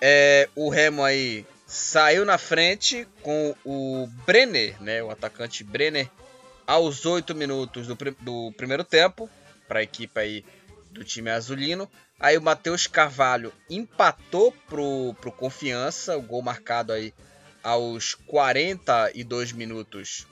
[0.00, 6.08] É, o Remo aí saiu na frente com o Brenner, né, o atacante Brenner,
[6.66, 9.30] aos 8 minutos do, do primeiro tempo,
[9.68, 10.44] para a equipe aí
[10.90, 11.90] do time azulino.
[12.18, 17.12] Aí o Matheus Carvalho empatou pro, pro Confiança, o gol marcado aí
[17.62, 20.26] aos 42 minutos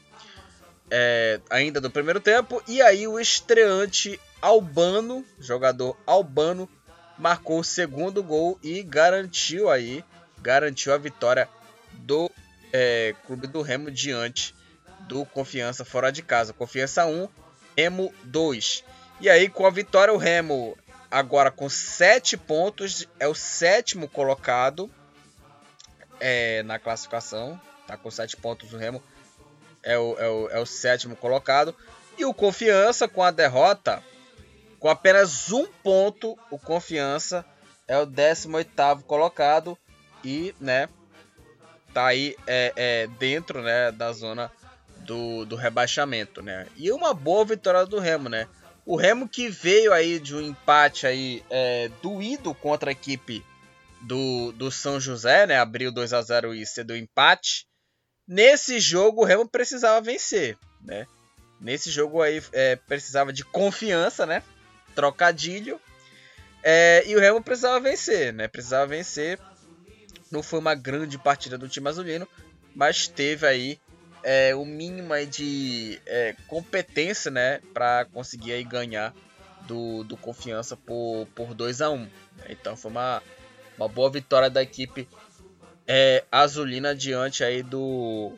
[0.91, 2.63] é, ainda do primeiro tempo.
[2.67, 6.69] E aí o estreante Albano, jogador Albano,
[7.19, 10.05] marcou o segundo gol e garantiu aí,
[10.41, 11.49] garantiu a vitória
[11.93, 12.31] do
[12.73, 14.55] é, Clube do Remo diante
[15.07, 16.53] do Confiança fora de casa.
[16.53, 17.29] Confiança 1,
[17.77, 18.85] Remo 2.
[19.21, 20.77] E aí com a vitória o Remo
[21.11, 24.91] agora com 7 pontos, é o sétimo colocado
[26.19, 27.61] é, na classificação.
[27.87, 29.03] Tá com 7 pontos o Remo.
[29.83, 31.75] É o, é, o, é o sétimo colocado.
[32.19, 34.03] E o Confiança com a derrota,
[34.81, 37.45] com apenas um ponto, o Confiança
[37.87, 39.79] é o 18 colocado.
[40.25, 40.89] E, né,
[41.93, 44.51] tá aí é, é, dentro né, da zona
[45.05, 46.67] do, do rebaixamento, né?
[46.77, 48.49] E uma boa vitória do Remo, né?
[48.87, 53.45] O Remo que veio aí de um empate aí é, doído contra a equipe
[54.03, 55.59] do, do São José, né?
[55.59, 57.67] Abriu 2 a 0 e cedeu empate.
[58.27, 61.07] Nesse jogo o Remo precisava vencer, né?
[61.61, 64.43] Nesse jogo aí é, precisava de confiança, né?
[64.95, 65.81] Trocadilho.
[66.63, 68.49] É, e o Remo precisava vencer, né?
[68.49, 69.39] Precisava vencer.
[70.31, 72.29] Não foi uma grande partida do time azulino,
[72.75, 73.79] mas teve aí
[74.25, 79.15] é, o mínimo de é, competência, né, para conseguir aí ganhar
[79.67, 82.09] do, do Confiança por, por 2 a 1 um.
[82.49, 83.23] Então foi uma,
[83.77, 85.07] uma boa vitória da equipe
[85.87, 88.33] é, azulina diante aí do,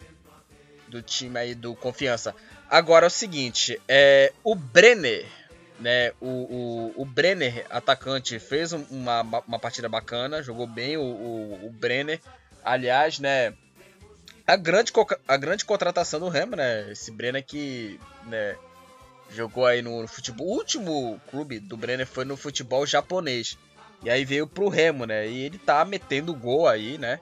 [0.89, 2.35] do time aí do Confiança.
[2.69, 5.25] Agora é o seguinte, é, o Brenner,
[5.79, 11.67] né, o, o, o Brenner, atacante, fez uma, uma partida bacana, jogou bem o, o,
[11.67, 12.21] o Brenner.
[12.65, 13.55] Aliás, né,
[14.47, 14.93] a grande,
[15.27, 16.91] a grande contratação do Remo, né?
[16.91, 18.57] Esse Brenner que né,
[19.31, 20.47] jogou aí no, futebol.
[20.47, 23.59] O último clube do Brenner foi no futebol japonês.
[24.03, 25.27] E aí veio pro Remo, né?
[25.27, 27.19] E ele tá metendo gol aí, né?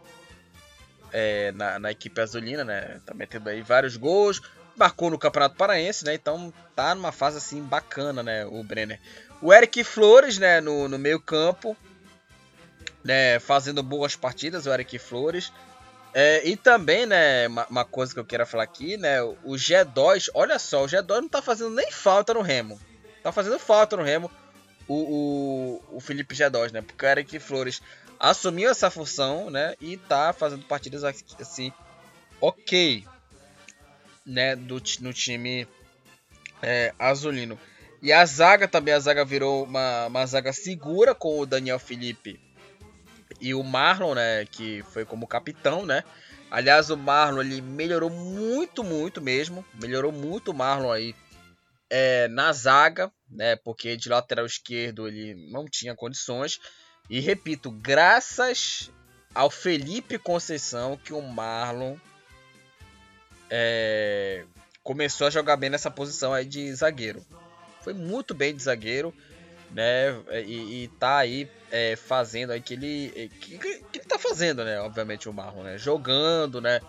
[1.12, 3.00] É, na, na equipe azulina, né?
[3.06, 4.42] Tá metendo aí vários gols.
[4.76, 6.14] Marcou no Campeonato Paraense, né?
[6.14, 8.44] Então tá numa fase assim bacana, né?
[8.44, 9.00] O Brenner.
[9.40, 10.60] O Eric Flores, né?
[10.60, 11.76] No, no meio campo.
[13.02, 15.52] Né, fazendo boas partidas, o Eric Flores.
[16.16, 20.28] É, e também, né, uma, uma, coisa que eu quero falar aqui, né, o G2,
[20.32, 22.80] olha só, o G2 não tá fazendo nem falta no Remo.
[23.20, 24.30] Tá fazendo falta no Remo
[24.86, 27.82] o, o, o Felipe G2, né, porque o Eric Flores
[28.20, 31.72] assumiu essa função, né, e tá fazendo partidas assim,
[32.40, 33.04] ok,
[34.24, 35.66] né, do, no time
[36.62, 37.58] é, azulino.
[38.00, 42.43] E a zaga também, a zaga virou uma, uma zaga segura com o Daniel Felipe
[43.44, 46.02] e o Marlon, né, que foi como capitão, né?
[46.50, 51.14] Aliás, o Marlon ele melhorou muito, muito mesmo, melhorou muito o Marlon aí
[51.90, 53.54] é, na zaga, né?
[53.56, 56.58] Porque de lateral esquerdo ele não tinha condições.
[57.10, 58.90] E repito, graças
[59.34, 61.96] ao Felipe Conceição que o Marlon
[63.50, 64.46] é,
[64.82, 67.22] começou a jogar bem nessa posição aí de zagueiro.
[67.82, 69.14] Foi muito bem de zagueiro
[69.74, 70.16] né?
[70.46, 73.30] E, e tá aí é, fazendo aí que ele.
[73.40, 74.80] Que, que, ele tá fazendo, né?
[74.80, 75.76] Obviamente, o Marlon, né?
[75.76, 76.80] Jogando, né?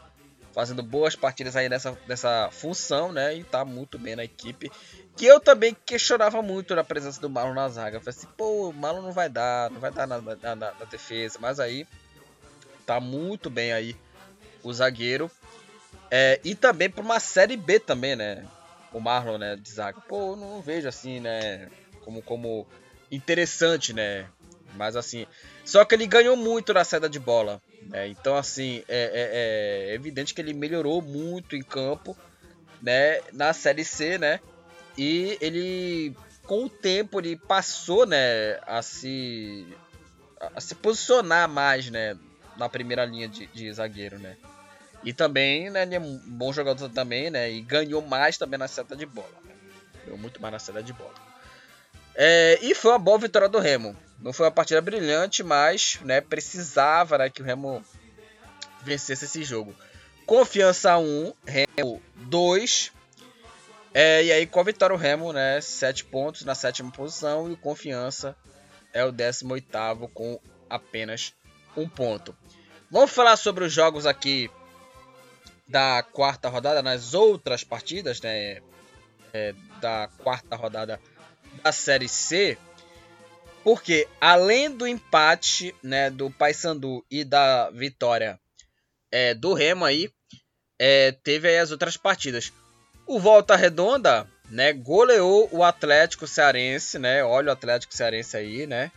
[0.53, 3.35] Fazendo boas partidas aí nessa, nessa função, né?
[3.35, 4.71] E tá muito bem na equipe.
[5.17, 7.97] Que eu também questionava muito a presença do Marlon na zaga.
[7.97, 10.55] Eu falei assim, pô, o Marlon não vai dar, não vai dar na, na, na,
[10.55, 11.39] na defesa.
[11.41, 11.87] Mas aí
[12.85, 13.95] tá muito bem aí
[14.63, 15.29] o zagueiro.
[16.11, 18.45] É, e também para uma série B também, né?
[18.93, 19.99] O Marlon, né, de zaga.
[20.01, 21.69] Pô, não vejo assim, né?
[22.05, 22.67] Como, como
[23.11, 24.27] interessante, né?
[24.75, 25.25] Mas assim,
[25.63, 27.61] só que ele ganhou muito na saída de bola.
[27.81, 28.07] Né?
[28.09, 32.15] Então, assim, é, é, é, evidente que ele melhorou muito em campo,
[32.81, 33.21] né?
[33.33, 34.39] Na Série C, né?
[34.97, 38.59] E ele, com o tempo, ele passou, né?
[38.65, 39.67] A se,
[40.39, 42.17] a se posicionar mais, né?
[42.57, 44.37] Na primeira linha de, de zagueiro, né?
[45.03, 45.83] E também, né?
[45.83, 47.51] Ele é um bom jogador também, né?
[47.51, 49.35] E ganhou mais também na seta de bola.
[49.43, 49.53] Né?
[50.05, 51.13] Ganhou muito mais na seta de bola.
[52.15, 53.95] É, e foi uma boa vitória do Remo.
[54.19, 57.83] Não foi uma partida brilhante, mas né, precisava né, que o Remo
[58.81, 59.75] vencesse esse jogo.
[60.25, 62.91] Confiança 1, Remo 2.
[63.93, 67.53] É, e aí com a vitória o Remo, né, 7 pontos na sétima posição e
[67.53, 68.35] o Confiança
[68.93, 69.67] é o 18
[70.13, 71.33] com apenas
[71.75, 72.35] um ponto.
[72.89, 74.49] Vamos falar sobre os jogos aqui
[75.67, 78.61] da quarta rodada, nas outras partidas, né,
[79.33, 80.99] é, da quarta rodada
[81.65, 82.55] da Série C.
[83.63, 88.39] Porque além do empate, né, do Paysandu e da vitória
[89.11, 90.11] é, do Remo aí,
[90.77, 92.53] é, teve aí as outras partidas.
[93.07, 97.23] O Volta Redonda, né, goleou o Atlético Cearense, né?
[97.23, 98.91] Olha o Atlético Cearense aí, né?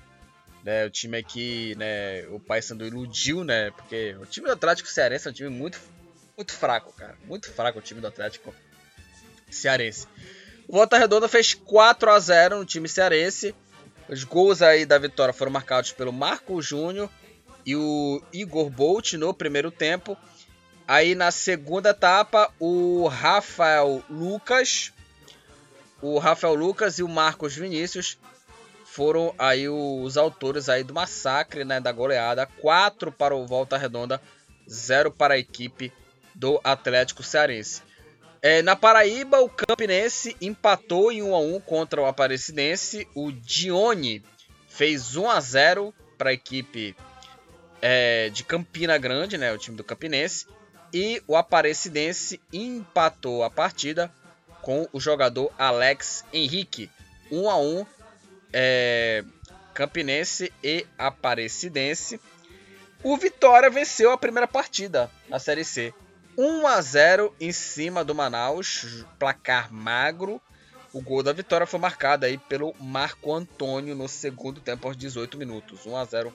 [0.63, 3.71] né o time aqui, né, o Paysandu iludiu, né?
[3.71, 5.81] Porque o time do Atlético Cearense é um time muito
[6.37, 7.17] muito fraco, cara.
[7.25, 8.55] Muito fraco o time do Atlético
[9.51, 10.07] Cearense.
[10.69, 13.55] O Volta Redonda fez 4 a 0 no time cearense.
[14.07, 17.09] Os gols aí da vitória foram marcados pelo Marco Júnior
[17.65, 20.15] e o Igor Bolt no primeiro tempo.
[20.87, 24.93] Aí na segunda etapa, o Rafael Lucas,
[26.03, 28.19] o Rafael Lucas e o Marcos Vinícius
[28.85, 34.21] foram aí os autores aí do massacre, né, da goleada, 4 para o Volta Redonda,
[34.69, 35.91] 0 para a equipe
[36.35, 37.88] do Atlético Cearense.
[38.41, 43.09] É, na Paraíba, o Campinense empatou em 1 a 1 contra o Aparecidense.
[43.15, 44.23] O Dione
[44.69, 46.97] fez 1 a 0 para a equipe
[47.83, 50.47] é, de Campina Grande, né, o time do Campinense
[50.93, 54.13] e o Aparecidense empatou a partida
[54.63, 56.91] com o jogador Alex Henrique.
[57.31, 57.87] 1 a 1
[58.53, 59.25] é,
[59.75, 62.21] Campinense e Aparecidense.
[63.03, 65.95] O Vitória venceu a primeira partida na Série C.
[66.39, 70.41] 1 a 0 em cima do Manaus, placar magro.
[70.93, 75.37] O gol da vitória foi marcado aí pelo Marco Antônio no segundo tempo aos 18
[75.37, 75.85] minutos.
[75.85, 76.33] 1 a 0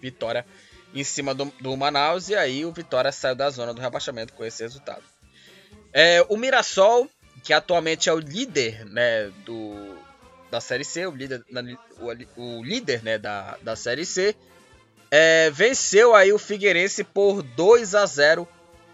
[0.00, 0.46] Vitória
[0.94, 4.44] em cima do, do Manaus e aí o Vitória saiu da zona do rebaixamento com
[4.44, 5.02] esse resultado.
[5.92, 7.10] É, o Mirassol,
[7.42, 9.98] que atualmente é o líder né, do,
[10.52, 11.44] da Série C, o líder,
[12.36, 14.36] o, o líder né, da, da Série C,
[15.10, 18.48] é, venceu aí o Figueirense por 2 a 0.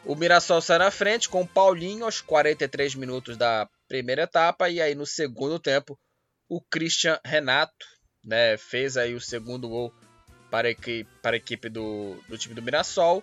[0.07, 4.81] O Mirassol sai na frente com o Paulinho aos 43 minutos da primeira etapa e
[4.81, 5.99] aí no segundo tempo
[6.49, 7.85] o Christian Renato
[8.25, 9.93] né, fez aí o segundo gol
[10.49, 13.23] para a equipe, para a equipe do, do time do Mirassol.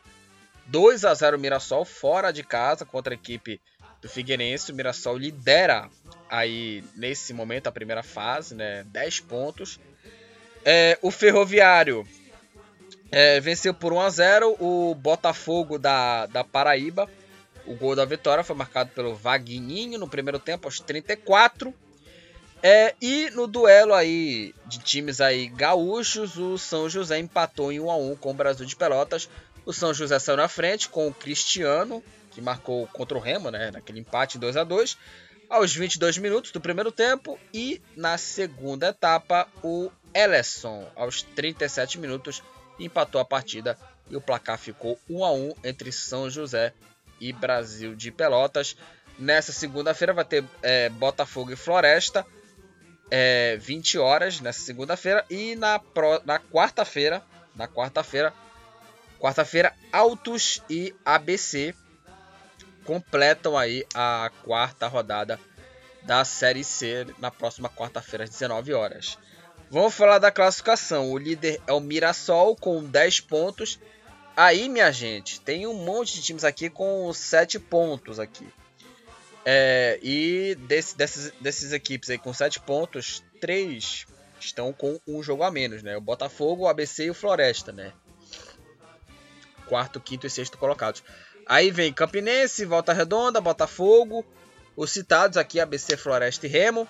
[0.65, 3.61] 2 a 0 Mirassol fora de casa contra a equipe
[4.01, 4.73] do Figueirense.
[4.73, 5.89] O Mirassol lidera
[6.29, 8.83] aí nesse momento a primeira fase, né?
[8.87, 9.79] 10 pontos.
[10.65, 12.05] É, o Ferroviário
[13.15, 17.07] é, venceu por 1 a 0 o Botafogo da, da Paraíba.
[17.63, 21.71] O gol da vitória foi marcado pelo Vagninho no primeiro tempo, aos 34.
[22.63, 27.91] É, e no duelo aí de times aí gaúchos, o São José empatou em 1
[27.91, 29.29] a 1 com o Brasil de Pelotas.
[29.63, 33.69] O São José saiu na frente com o Cristiano, que marcou contra o Remo, né,
[33.69, 34.97] naquele empate 2 a 2
[35.49, 42.41] aos 22 minutos do primeiro tempo e na segunda etapa o Ellison aos 37 minutos
[42.79, 43.77] empatou a partida
[44.09, 46.73] e o placar ficou 1 a 1 entre São José
[47.19, 48.75] e Brasil de Pelotas.
[49.17, 52.25] Nessa segunda-feira vai ter é, Botafogo e Floresta
[53.15, 55.79] é, 20 horas nessa segunda-feira e na,
[56.25, 57.21] na quarta-feira,
[57.55, 58.33] na quarta-feira,
[59.19, 61.75] quarta-feira Autos e ABC
[62.83, 65.39] completam aí a quarta rodada
[66.01, 69.17] da Série C na próxima quarta-feira às 19 horas.
[69.73, 71.11] Vamos falar da classificação.
[71.11, 73.79] O líder é o Mirassol com 10 pontos.
[74.37, 78.47] Aí, minha gente, tem um monte de times aqui com 7 pontos aqui.
[79.43, 84.05] É, e desse, desses, desses equipes aí com 7 pontos, 3
[84.39, 85.97] estão com um jogo a menos, né?
[85.97, 87.93] O Botafogo, o ABC e o Floresta, né?
[89.65, 91.03] Quarto, quinto e sexto colocados.
[91.47, 94.23] Aí vem Campinense, Volta Redonda, Botafogo,
[94.75, 96.87] os citados aqui, ABC, Floresta e Remo.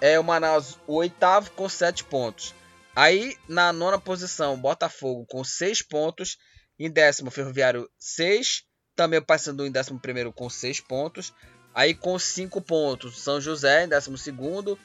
[0.00, 2.54] É o Manaus, o oitavo, com 7 pontos.
[2.94, 6.36] Aí na nona posição, Botafogo com 6 pontos.
[6.78, 8.64] Em décimo, Ferroviário 6.
[8.94, 11.32] Também o Paysandu em décimo primeiro com 6 pontos.
[11.74, 14.78] Aí com 5 pontos, São José em 12.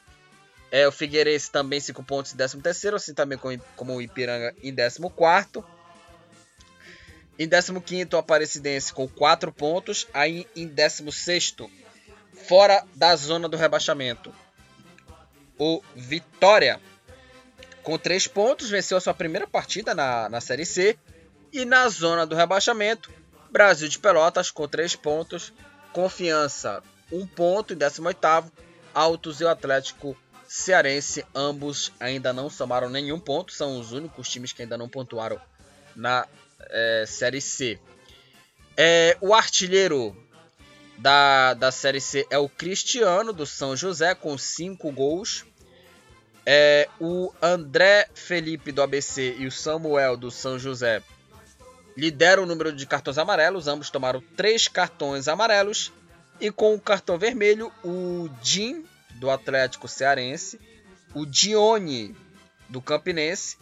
[0.71, 3.39] É, o Figueirense também 5 pontos em 13, assim também
[3.75, 5.63] como o Ipiranga em 14.
[7.37, 10.07] Em 15, o Aparecidense com 4 pontos.
[10.13, 11.55] Aí em 16,
[12.47, 14.33] fora da zona do rebaixamento,
[15.57, 16.79] o Vitória
[17.83, 20.97] com 3 pontos, venceu a sua primeira partida na, na Série C.
[21.51, 23.11] E na zona do rebaixamento,
[23.51, 25.53] Brasil de Pelotas com 3 pontos,
[25.91, 26.81] Confiança,
[27.11, 28.51] um ponto em 18º.
[28.95, 30.15] Altos e o Atlético
[30.47, 33.51] Cearense, ambos ainda não somaram nenhum ponto.
[33.51, 35.41] São os únicos times que ainda não pontuaram
[35.95, 36.27] na
[36.69, 37.79] é, Série C.
[38.77, 40.15] É, o artilheiro
[40.97, 45.45] da, da Série C é o Cristiano, do São José, com 5 gols.
[46.45, 51.01] É, o André Felipe, do ABC, e o Samuel, do São José,
[51.95, 53.67] lideram o número de cartões amarelos.
[53.67, 55.91] Ambos tomaram 3 cartões amarelos.
[56.39, 58.85] E com o cartão vermelho, o Jim,
[59.15, 60.59] do Atlético Cearense,
[61.13, 62.15] o Dione,
[62.67, 63.57] do Campinense,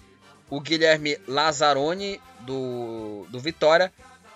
[0.49, 3.91] o Guilherme Lazzaroni, do, do Vitória,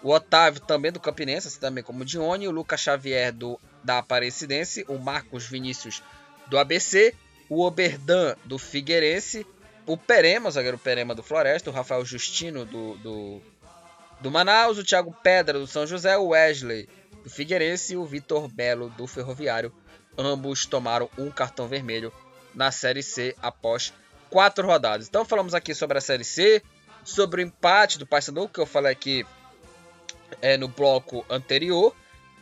[0.05, 3.97] o Otávio também do Campinense, assim também como o Dione, o Lucas Xavier do, da
[3.97, 6.03] Aparecidense, o Marcos Vinícius
[6.45, 7.15] do ABC,
[7.49, 9.47] o Oberdan do Figueirense,
[9.83, 13.41] o Perema, o zagueiro Perema do Floresta, o Rafael Justino do, do,
[14.21, 16.87] do Manaus, o Thiago Pedra do São José, o Wesley
[17.23, 19.73] do Figueirense e o Vitor Belo do Ferroviário.
[20.15, 22.13] Ambos tomaram um cartão vermelho
[22.53, 23.91] na Série C após
[24.29, 25.07] quatro rodadas.
[25.07, 26.61] Então falamos aqui sobre a Série C,
[27.03, 29.25] sobre o empate do Paysandu que eu falei aqui
[30.41, 31.95] é, no bloco anterior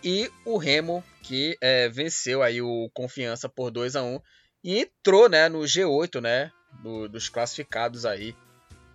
[0.04, 4.20] e o Remo que é, venceu aí o Confiança por 2 a 1
[4.64, 8.36] e entrou né, no G8 né, do, dos classificados aí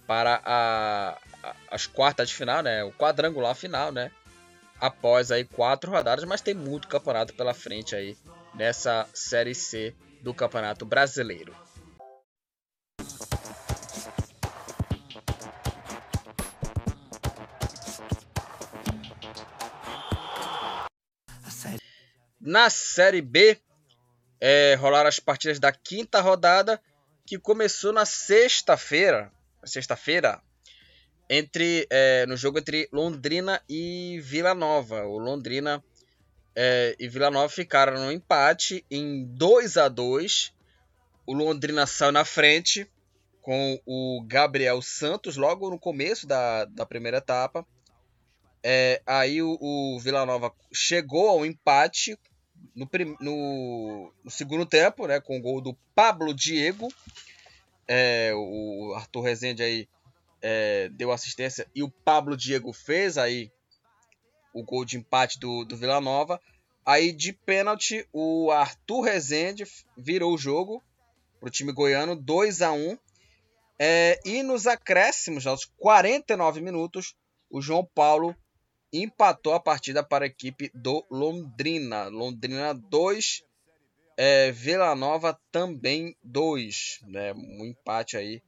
[0.06, 4.10] para a, a, as quartas de final, né, o quadrangular final, né,
[4.80, 8.16] após aí quatro rodadas, mas tem muito campeonato pela frente aí
[8.54, 11.54] nessa Série C do Campeonato Brasileiro.
[22.48, 23.60] Na Série B,
[24.40, 26.80] é, rolaram as partidas da quinta rodada,
[27.26, 29.30] que começou na sexta-feira.
[29.62, 30.40] Sexta-feira,
[31.28, 35.04] entre é, no jogo entre Londrina e Vila Nova.
[35.04, 35.84] O Londrina
[36.56, 40.54] é, e Vila Nova ficaram no empate em 2 a 2
[41.26, 42.90] O Londrina saiu na frente
[43.42, 47.66] com o Gabriel Santos logo no começo da, da primeira etapa.
[48.64, 52.18] É, aí o, o Vila Nova chegou ao empate
[52.74, 52.88] no,
[53.20, 56.88] no, no, segundo tempo, né, com o gol do Pablo Diego.
[57.86, 59.88] É, o Arthur Rezende aí
[60.42, 63.50] é, deu assistência e o Pablo Diego fez aí
[64.52, 66.40] o gol de empate do, do Vila Nova.
[66.84, 69.64] Aí de pênalti, o Arthur Rezende
[69.96, 70.82] virou o jogo
[71.38, 72.98] para o time goiano, 2 a 1
[73.78, 77.14] é, E nos acréscimos, aos 49 minutos,
[77.50, 78.34] o João Paulo
[78.92, 82.08] empatou a partida para a equipe do Londrina.
[82.08, 83.44] Londrina 2,
[84.16, 87.00] é, Vila Nova também 2.
[87.06, 87.32] Né?
[87.34, 88.42] Um empate aí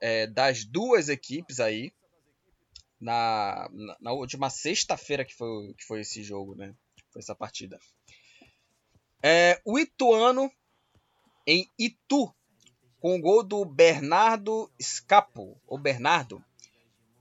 [0.00, 1.92] é, das duas equipes aí
[3.00, 6.74] na, na, na última sexta-feira que foi, que foi esse jogo, né?
[7.12, 7.78] Foi essa partida.
[9.22, 10.50] É, o Ituano
[11.46, 12.32] em Itu,
[13.00, 16.44] com o gol do Bernardo Scapo, ou Bernardo,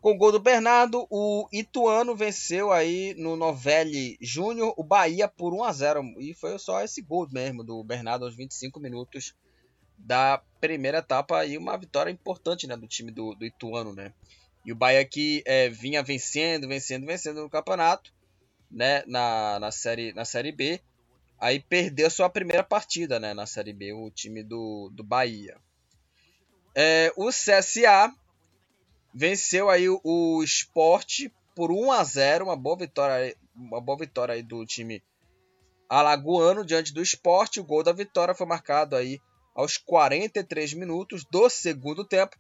[0.02, 5.54] com o gol do Bernardo, o Ituano venceu aí no Novelli Júnior o Bahia por
[5.54, 9.36] 1 a 0 e foi só esse gol mesmo do Bernardo aos 25 minutos
[9.97, 14.14] da primeira etapa e uma vitória importante né, do time do, do Ituano, né?
[14.66, 18.14] E o Bahia que é, vinha vencendo, vencendo, vencendo no campeonato,
[18.72, 19.04] né?
[19.06, 20.80] Na, na, série, na série B,
[21.38, 23.34] aí perdeu sua primeira partida, né?
[23.34, 25.58] Na série B, o time do, do Bahia.
[26.74, 28.14] É, o CSA
[29.14, 34.34] venceu aí o, o Sport por 1 a 0 uma boa vitória, uma boa vitória
[34.34, 35.03] aí do time
[35.89, 37.57] alagoano diante do Sport.
[37.57, 39.20] O gol da vitória foi marcado aí
[39.53, 42.38] aos 43 minutos do segundo tempo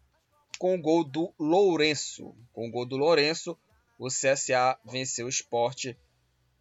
[0.57, 2.35] com o gol do Lourenço.
[2.53, 3.57] Com o gol do Lourenço,
[3.97, 5.95] o CSA venceu o Sport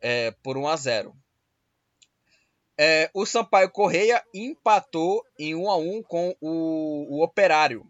[0.00, 1.16] é, por 1 a 0.
[2.80, 7.84] É, o Sampaio Correia empatou em 1 a 1 com o, o Operário.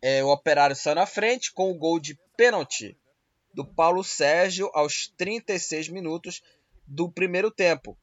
[0.00, 2.96] É, o Operário saiu na frente com o gol de pênalti
[3.52, 6.42] do Paulo Sérgio aos 36 minutos
[6.86, 7.98] do primeiro tempo.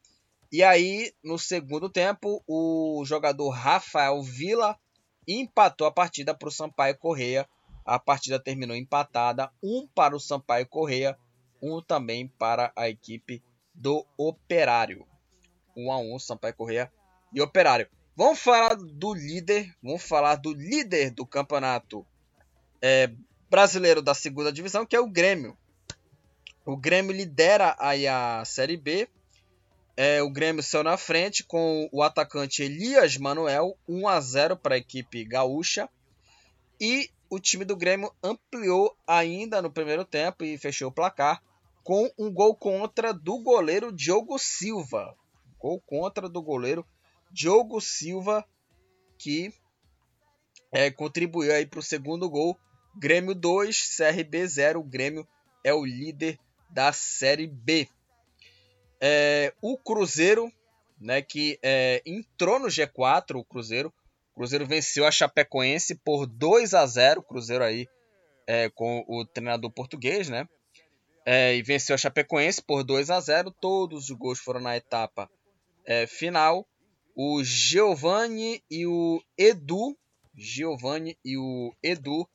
[0.52, 4.78] E aí, no segundo tempo, o jogador Rafael Vila
[5.26, 7.48] empatou a partida para o Sampaio Correia.
[7.84, 11.18] A partida terminou empatada, um para o Sampaio Correia,
[11.62, 13.42] um também para a equipe
[13.74, 15.06] do Operário.
[15.76, 16.92] 1 um a 1 um, Sampaio Correia
[17.32, 17.88] e Operário.
[18.16, 22.06] Vamos falar do líder, vamos falar do líder do campeonato
[22.80, 23.12] é,
[23.50, 25.54] brasileiro da segunda divisão, que é o Grêmio.
[26.64, 29.06] O Grêmio lidera aí a Série B.
[29.98, 34.76] É, o Grêmio saiu na frente com o atacante Elias Manuel, 1 a 0 para
[34.76, 35.86] a equipe gaúcha.
[36.80, 41.42] E o time do Grêmio ampliou ainda no primeiro tempo e fechou o placar
[41.84, 45.14] com um gol contra do goleiro Diogo Silva.
[45.58, 46.82] Gol contra do goleiro
[47.30, 48.44] Diogo Silva,
[49.18, 49.52] que
[50.72, 52.58] é, contribuiu aí para o segundo gol.
[52.96, 54.80] Grêmio 2, CRB 0.
[54.80, 55.26] O Grêmio
[55.62, 56.38] é o líder
[56.70, 57.88] da Série B.
[59.00, 60.50] É, o Cruzeiro,
[61.00, 63.92] né, que é, entrou no G4, o Cruzeiro.
[64.32, 67.88] O Cruzeiro venceu a Chapecoense por 2 a 0 Cruzeiro aí
[68.46, 70.48] é, com o treinador português, né?
[71.24, 75.28] É, e venceu a Chapecoense por 2 a 0 Todos os gols foram na etapa
[75.84, 76.66] é, final.
[77.18, 79.96] O Giovanni e o Edu,
[80.34, 82.28] Giovanni e o Edu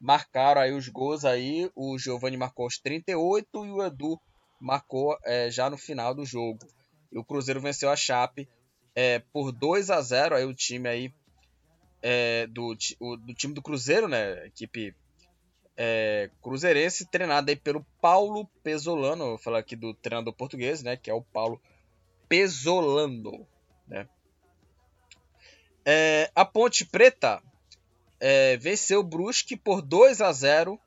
[0.00, 1.70] marcaram aí os gols aí.
[1.76, 4.20] O Giovanni marcou aos 38 e o Edu
[4.60, 6.58] marcou é, já no final do jogo.
[7.12, 8.48] E o Cruzeiro venceu a Chape
[8.96, 11.14] é, por 2 a 0 aí o time aí
[12.02, 14.46] é, do, o, do time do Cruzeiro, né?
[14.46, 14.92] Equipe
[15.76, 19.24] é, cruzeirense, treinada aí pelo Paulo Pesolano.
[19.26, 20.96] Vou falar aqui do treinador português, né?
[20.96, 21.60] Que é o Paulo
[22.28, 23.46] Pesolano,
[23.86, 24.08] né?
[25.88, 27.40] É, a Ponte Preta
[28.18, 30.80] é, venceu o Brusque por 2 a 0.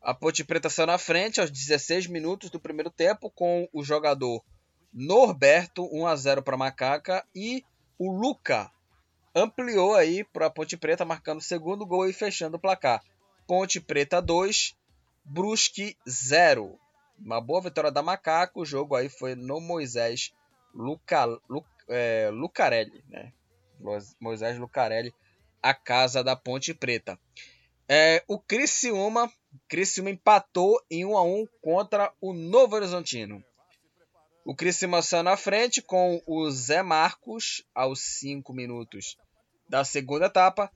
[0.00, 4.42] A Ponte Preta saiu na frente aos 16 minutos do primeiro tempo com o jogador
[4.90, 7.62] Norberto 1 a 0 para Macaca e
[7.98, 8.72] o Luca
[9.34, 13.04] ampliou aí para a Ponte Preta marcando o segundo gol e fechando o placar.
[13.46, 14.74] Ponte Preta 2,
[15.22, 16.78] Brusque 0.
[17.18, 18.58] Uma boa vitória da Macaca.
[18.58, 20.32] O jogo aí foi no Moisés
[20.74, 23.30] Luca, Lu, é, Lucarelli, né?
[24.20, 25.14] Moisés Lucarelli
[25.62, 27.18] a casa da Ponte Preta.
[27.88, 29.30] É, o Criciúma,
[29.68, 33.44] Criciúma empatou em 1 a 1 contra o Novo Horizontino.
[34.44, 39.16] O Criciúma saiu na frente com o Zé Marcos aos 5 minutos
[39.68, 40.70] da segunda etapa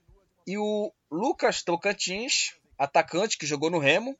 [0.45, 4.17] e o Lucas Tocantins, atacante que jogou no Remo,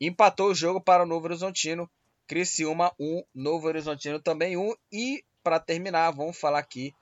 [0.00, 1.88] empatou o jogo para o Novo Horizontino.
[2.26, 6.92] Criciúma 1, Novo Horizontino também 1 e para terminar, vamos falar aqui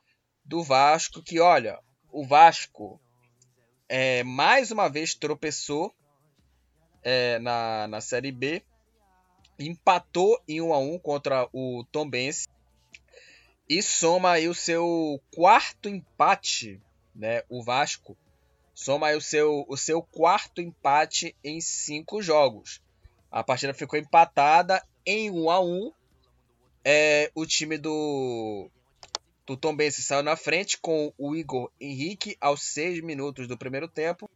[0.47, 1.79] do Vasco que olha,
[2.11, 3.01] o Vasco
[3.89, 5.93] é, mais uma vez tropeçou
[7.03, 8.63] é, na, na Série B,
[9.59, 12.49] empatou em 1 a 1 contra o Tombense
[13.69, 16.81] e soma aí o seu quarto empate,
[17.15, 17.43] né?
[17.49, 18.17] O Vasco
[18.75, 22.81] soma aí o seu, o seu quarto empate em cinco jogos.
[23.31, 25.93] A partida ficou empatada em 1 a 1.
[26.85, 28.71] É, o time do
[29.49, 34.29] o Tom saiu na frente com o Igor Henrique aos 6 minutos do primeiro tempo.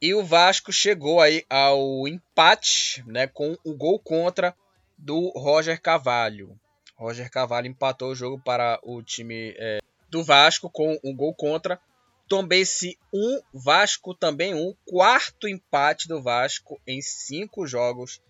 [0.00, 4.54] E o Vasco chegou aí ao empate né, com o gol contra
[4.98, 6.58] do Roger Cavalho.
[6.96, 9.78] Roger Cavalho empatou o jogo para o time é,
[10.10, 11.80] do Vasco com um gol contra.
[12.28, 14.74] Tombense 1, Vasco também 1.
[14.84, 18.20] Quarto empate do Vasco em cinco jogos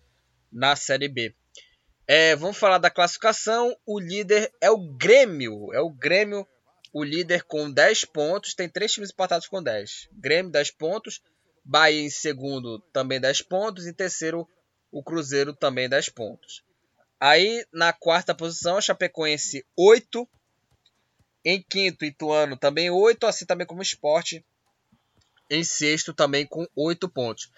[0.51, 1.33] na Série B.
[2.07, 3.75] É, vamos falar da classificação.
[3.85, 5.73] O líder é o Grêmio.
[5.73, 6.47] É o Grêmio,
[6.93, 8.53] o líder com 10 pontos.
[8.53, 10.07] Tem três times empatados com 10.
[10.13, 11.21] Grêmio, 10 pontos.
[11.65, 13.85] Bahia em segundo, também 10 pontos.
[13.85, 14.47] Em terceiro,
[14.89, 16.63] o Cruzeiro, também 10 pontos.
[17.19, 20.25] Aí, na quarta posição, Chapecoense, 8.
[21.43, 23.27] Em quinto, Ituano, também 8.
[23.27, 24.45] Assim também como Esporte.
[25.49, 27.51] Em sexto, também com 8 pontos.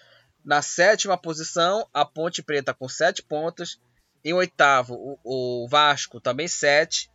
[0.44, 3.78] Na sétima posição, a Ponte Preta com 7 pontos.
[4.24, 4.94] Em oitavo,
[5.24, 7.10] o, o Vasco, também 7.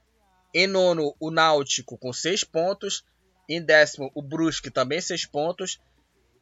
[0.53, 3.06] Em nono, o Náutico, com 6 pontos.
[3.47, 5.80] Em décimo, o Brusque, também 6 pontos.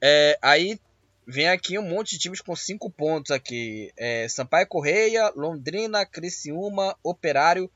[0.01, 0.80] É, aí
[1.28, 3.91] vem aqui um monte de times com 5 pontos aqui.
[3.97, 7.70] É, Sampaio Correia, Londrina, Criciúma, Operário,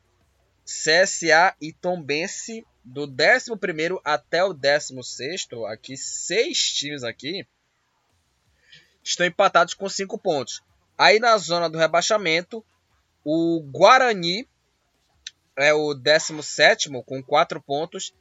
[0.63, 2.65] CSA e Tombense.
[2.83, 7.45] Do 11 até o 16, aqui, seis times aqui
[9.09, 10.61] estão empatados com 5 pontos.
[10.97, 12.63] Aí na zona do rebaixamento,
[13.30, 14.47] o Guarani
[15.57, 18.13] é o 17 com 4 pontos.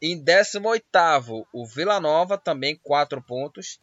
[0.00, 3.78] Em 18 o Vila Nova, também 4 pontos.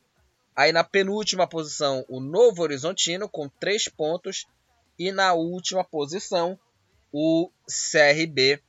[0.56, 4.48] Aí na penúltima posição, o Novo Horizontino, com 3 pontos.
[4.98, 6.58] E na última posição,
[7.14, 8.60] o CRB,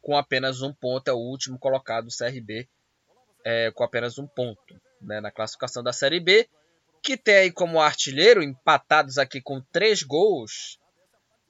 [0.00, 1.06] com apenas um ponto.
[1.06, 2.68] É o último colocado, o CRB,
[3.44, 6.48] é, com apenas um ponto né, na classificação da Série B.
[7.00, 10.81] Que tem aí como artilheiro, empatados aqui com 3 gols,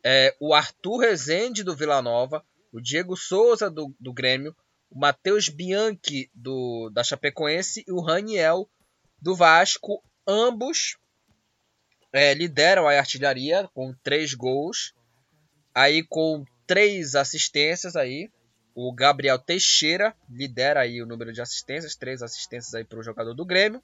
[0.05, 4.55] é, o Arthur Rezende do Vila Nova, o Diego Souza do, do Grêmio,
[4.90, 8.68] o Matheus Bianchi do, da Chapecoense e o Raniel
[9.20, 10.96] do Vasco, ambos
[12.12, 14.92] é, lideram a artilharia com três gols,
[15.74, 18.30] aí com três assistências aí.
[18.74, 23.34] O Gabriel Teixeira lidera aí o número de assistências, três assistências aí para o jogador
[23.34, 23.82] do Grêmio.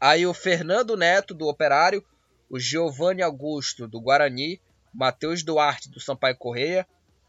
[0.00, 2.04] Aí o Fernando Neto do Operário,
[2.48, 4.60] o Giovanni Augusto, do Guarani,
[4.92, 6.86] Matheus Duarte, do Sampaio Correia,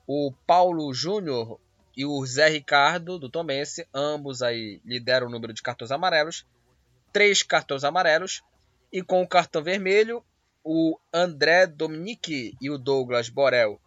[0.07, 1.59] o Paulo Júnior
[1.95, 6.45] e o Zé Ricardo, do Tomense, ambos aí lideram o número de cartões amarelos,
[7.11, 8.41] três cartões amarelos,
[8.91, 10.24] e com o cartão vermelho,
[10.63, 13.80] o André Dominique e o Douglas Borel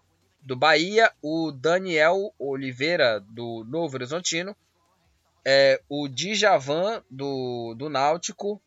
[0.43, 4.57] do Bahia, o Daniel Oliveira do Novo Horizontino,
[5.45, 8.61] é, o Djavan do, do Náutico,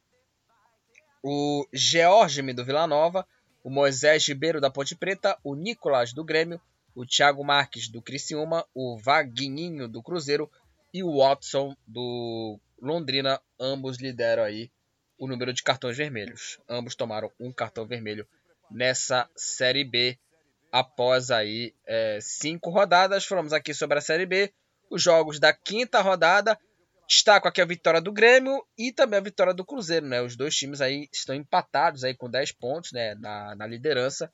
[1.28, 3.28] o Georgime do Vila Nova,
[3.64, 6.62] o Moisés Ribeiro da Ponte Preta, o Nicolas do Grêmio,
[6.94, 10.48] o Thiago Marques do Criciúma, o Vaguinho do Cruzeiro
[10.94, 14.70] e o Watson do Londrina, ambos lideram aí
[15.18, 16.60] o número de cartões vermelhos.
[16.70, 18.28] Ambos tomaram um cartão vermelho
[18.70, 20.20] nessa Série B
[20.72, 23.26] após aí é, cinco rodadas.
[23.26, 24.54] Falamos aqui sobre a Série B,
[24.92, 26.56] os jogos da quinta rodada.
[27.08, 30.22] Destaco aqui a vitória do Grêmio e também a vitória do Cruzeiro, né?
[30.22, 33.14] Os dois times aí estão empatados aí com 10 pontos, né?
[33.16, 34.32] Na, na liderança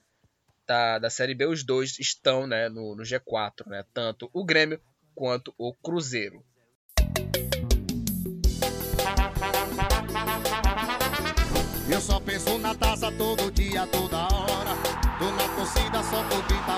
[0.65, 2.69] da, da Série B, os dois estão, né?
[2.69, 3.83] No, no G4, né?
[3.93, 4.79] Tanto o Grêmio
[5.13, 6.43] quanto o Cruzeiro.
[11.89, 15.00] Eu só penso na taça todo dia, toda hora.
[15.21, 16.23] Na torcida só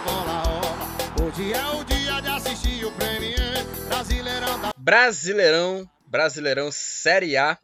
[0.01, 1.23] bola rola.
[1.23, 4.73] Hoje é o dia de assistir o Premier Brasileirão da...
[4.77, 7.57] Brasileirão, Brasileirão Série A.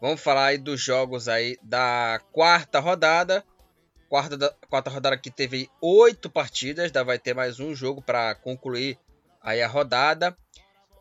[0.00, 3.44] Vamos falar aí dos jogos aí da quarta rodada.
[4.08, 8.36] Quarta, da, quarta rodada que teve oito partidas, ainda vai ter mais um jogo para
[8.36, 8.96] concluir
[9.42, 10.38] aí a rodada.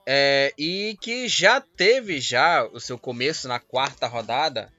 [0.07, 4.73] É, e que já teve já o seu começo na quarta rodada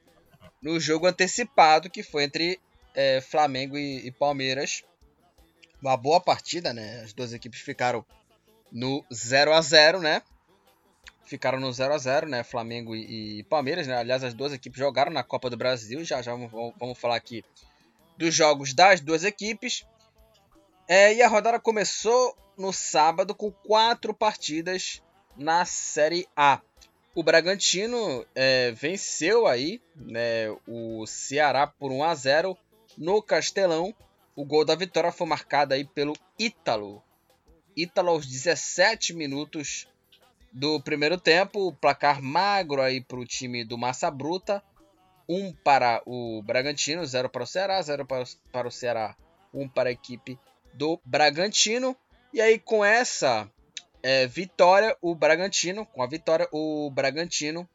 [0.61, 2.59] no jogo antecipado que foi entre
[2.95, 4.83] é, Flamengo e, e, Palmeiras.
[5.81, 7.01] Uma boa partida, né?
[7.03, 8.05] As duas equipes ficaram
[8.71, 10.21] no 0 a 0 né?
[11.25, 12.43] Ficaram no 0 a 0 né?
[12.43, 13.97] Flamengo e, e Palmeiras, né?
[13.97, 16.03] Aliás, as duas equipes jogaram na Copa do Brasil.
[16.03, 17.43] Já já vamos, vamos falar aqui
[18.17, 19.85] dos jogos das duas equipes.
[20.87, 25.01] É, e a rodada começou no sábado com quatro partidas
[25.37, 26.59] na Série A.
[27.15, 32.57] O Bragantino é, venceu aí né, o Ceará por 1 a 0
[32.99, 33.95] no Castelão.
[34.35, 37.01] O gol da vitória foi marcado aí pelo Ítalo.
[37.75, 39.87] Ítalo aos 17 minutos
[40.51, 41.67] do primeiro tempo.
[41.67, 44.61] O placar magro aí para o time do Massa Bruta.
[45.27, 49.15] 1 um para o Bragantino, 0 para o Ceará, 0 para o Ceará,
[49.53, 50.39] 1 um para a equipe
[50.73, 51.95] do Bragantino.
[52.33, 53.47] E aí com essa
[54.01, 57.69] é, vitória, o Bragantino, com a vitória, o Bragantino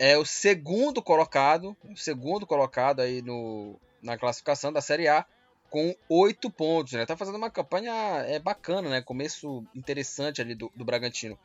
[0.00, 5.26] é o segundo colocado, o segundo colocado aí no, na classificação da Série A
[5.70, 7.04] com oito pontos, né?
[7.04, 7.92] Tá fazendo uma campanha
[8.26, 9.02] é bacana, né?
[9.02, 11.36] Começo interessante ali do, do Bragantino.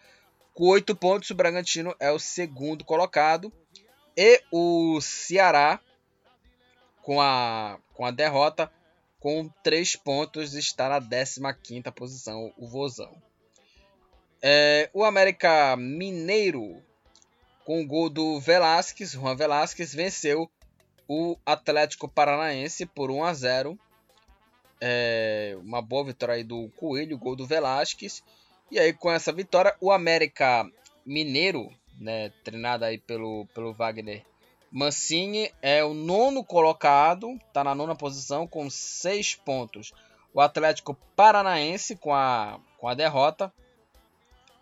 [0.53, 3.51] Com oito pontos, o Bragantino é o segundo colocado
[4.15, 5.79] e o Ceará
[7.01, 8.71] com a com a derrota
[9.19, 13.15] com três pontos está na 15 quinta posição, o Vozão.
[14.41, 16.81] É, o América Mineiro,
[17.65, 20.49] com o gol do Velasquez, Juan Velasquez, venceu
[21.09, 23.79] o Atlético Paranaense por 1 a 0.
[24.79, 28.23] É, uma boa vitória aí do Coelho, gol do Velasquez.
[28.71, 30.65] E aí com essa vitória, o América
[31.05, 34.23] Mineiro, né, treinado aí pelo, pelo Wagner
[34.71, 39.91] Mancini, é o nono colocado, está na nona posição com seis pontos.
[40.31, 43.51] O Atlético Paranaense com a, com a derrota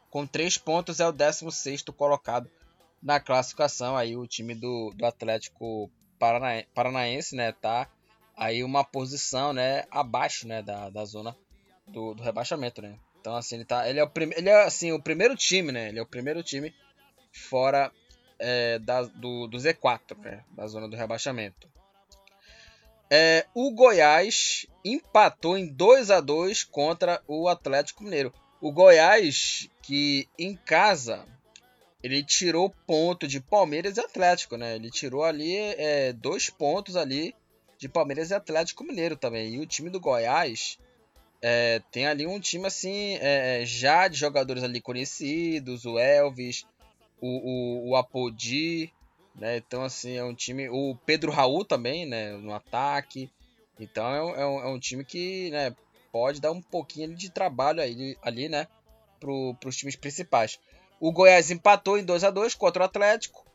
[0.10, 2.50] com 3 pontos, é o 16 colocado
[3.02, 3.96] na classificação.
[3.96, 5.90] Aí o time do, do Atlético
[6.20, 7.88] Paranaense, né, tá
[8.36, 11.36] aí uma posição, né, abaixo, né, da, da zona
[11.88, 12.98] do, do rebaixamento, né.
[13.20, 15.90] Então assim, ele tá, ele é o primeiro, ele é assim, o primeiro time, né,
[15.90, 16.74] ele é o primeiro time
[17.32, 17.92] fora
[18.40, 21.68] é, da, do, do Z4, né, da zona do rebaixamento.
[23.10, 28.34] É, o Goiás empatou em 2 a 2 contra o Atlético Mineiro.
[28.60, 31.26] O Goiás, que em casa
[32.08, 34.76] ele tirou ponto de Palmeiras e Atlético, né?
[34.76, 37.36] Ele tirou ali é, dois pontos ali
[37.78, 39.56] de Palmeiras e Atlético Mineiro também.
[39.56, 40.80] E o time do Goiás
[41.42, 46.66] é, tem ali um time assim é, é já de jogadores ali conhecidos, o Elvis,
[47.22, 48.92] o, o, o Apodi,
[49.36, 49.58] né?
[49.58, 52.32] Então assim é um time, o Pedro Raul também, né?
[52.38, 53.30] No ataque.
[53.80, 55.76] Então é um, é um é time que, né?
[56.12, 58.68] pode dar um pouquinho de trabalho aí, ali, né?
[59.20, 60.60] Para os times principais.
[61.00, 63.46] O Goiás empatou em 2 a 2 contra o Atlético.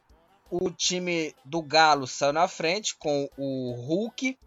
[0.50, 4.38] O time do Galo saiu na frente com o Hulk.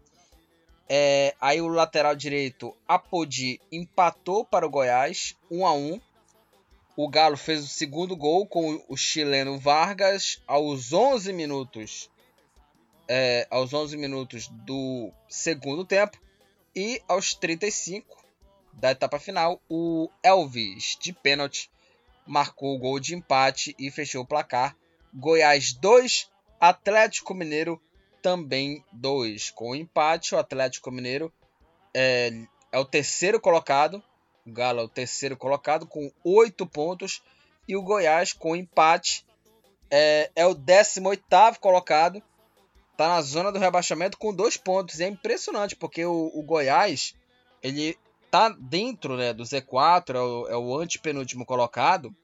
[0.88, 6.00] É, aí o lateral direito, Apodi, empatou para o Goiás, 1 a 1
[6.96, 12.08] O Galo fez o segundo gol com o chileno Vargas aos 11 minutos.
[13.08, 16.18] É, aos 11 minutos do segundo tempo.
[16.74, 18.24] E aos 35
[18.72, 21.70] da etapa final, o Elvis, de pênalti,
[22.26, 24.76] marcou o gol de empate e fechou o placar.
[25.14, 27.80] Goiás 2, Atlético Mineiro
[28.20, 29.50] também 2.
[29.50, 31.32] Com o empate, o Atlético Mineiro
[31.94, 32.32] é,
[32.72, 34.02] é o terceiro colocado.
[34.44, 37.22] O Galo é o terceiro colocado com 8 pontos.
[37.68, 39.24] E o Goiás, com empate,
[39.90, 41.24] é, é o 18
[41.60, 42.22] colocado.
[42.92, 44.98] Está na zona do rebaixamento com 2 pontos.
[44.98, 47.14] E é impressionante, porque o, o Goiás
[47.62, 47.98] ele
[48.30, 52.14] tá dentro né, do Z4, é o, é o antepenúltimo colocado.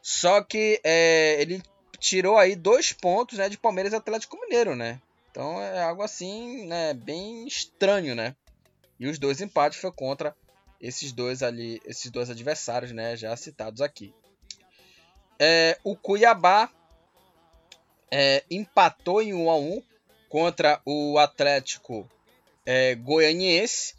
[0.00, 1.62] Só que é, ele
[1.98, 5.00] tirou aí dois pontos né, de Palmeiras e Atlético Mineiro, né?
[5.30, 8.34] Então é algo assim, né, bem estranho, né?
[8.98, 10.34] E os dois empates foi contra
[10.80, 14.12] esses dois ali, esses dois adversários, né, já citados aqui.
[15.38, 16.70] É, o Cuiabá
[18.10, 19.82] é, empatou em 1 a 1
[20.28, 22.08] contra o Atlético
[22.66, 23.94] é, Goianiense.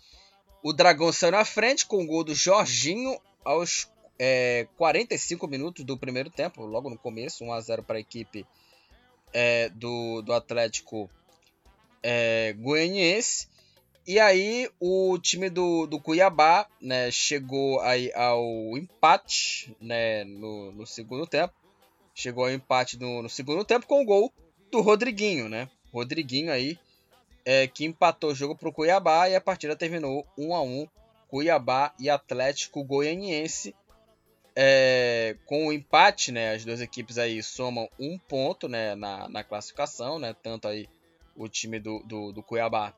[0.64, 5.98] O Dragão saiu na frente com o gol do Jorginho aos é, 45 minutos do
[5.98, 8.48] primeiro tempo, logo no começo, 1 a 0 para a equipe
[9.34, 11.10] é, do, do Atlético
[12.02, 13.50] é, Goianiense.
[14.08, 20.88] E aí o time do, do Cuiabá né, chegou aí ao empate né, no, no
[20.88, 21.54] segundo tempo.
[22.16, 24.32] Chegou ao empate no, no segundo tempo com o gol
[24.72, 25.70] do Rodriguinho, né?
[25.92, 26.78] Rodriguinho aí
[27.46, 30.88] é, que empatou o jogo para o Cuiabá e a partida terminou 1 a 1
[31.28, 33.76] Cuiabá e Atlético Goianiense.
[34.56, 39.44] É, com o empate, né, as duas equipes aí somam um ponto né, na, na
[39.44, 40.88] classificação, né, tanto aí
[41.36, 42.94] o time do, do, do Cuiabá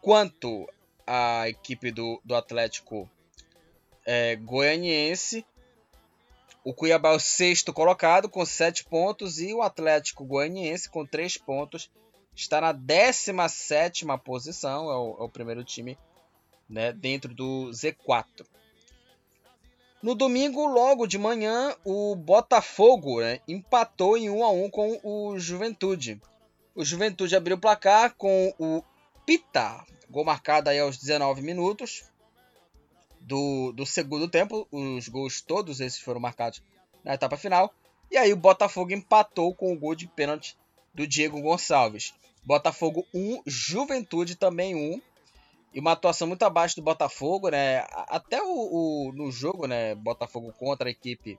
[0.00, 0.68] quanto
[1.06, 3.08] a equipe do, do Atlético
[4.04, 5.46] é, Goianiense.
[6.64, 11.36] O Cuiabá é o sexto colocado com sete pontos e o Atlético Goianiense com três
[11.36, 11.88] pontos
[12.34, 15.98] está na 17 posição, é o, é o primeiro time
[16.68, 18.46] né, dentro do Z4.
[20.02, 25.38] No domingo, logo de manhã, o Botafogo né, empatou em 1 a 1 com o
[25.38, 26.20] Juventude.
[26.74, 28.82] O Juventude abriu o placar com o
[29.24, 32.04] Pita, gol marcado aí aos 19 minutos
[33.20, 34.66] do, do segundo tempo.
[34.72, 36.62] Os gols todos esses foram marcados
[37.04, 37.72] na etapa final.
[38.10, 40.56] E aí o Botafogo empatou com o gol de pênalti
[40.94, 42.14] do Diego Gonçalves.
[42.44, 45.00] Botafogo 1, Juventude também 1
[45.74, 47.86] e uma atuação muito abaixo do Botafogo, né?
[48.08, 48.46] Até o,
[49.08, 49.94] o, no jogo, né?
[49.94, 51.38] Botafogo contra a equipe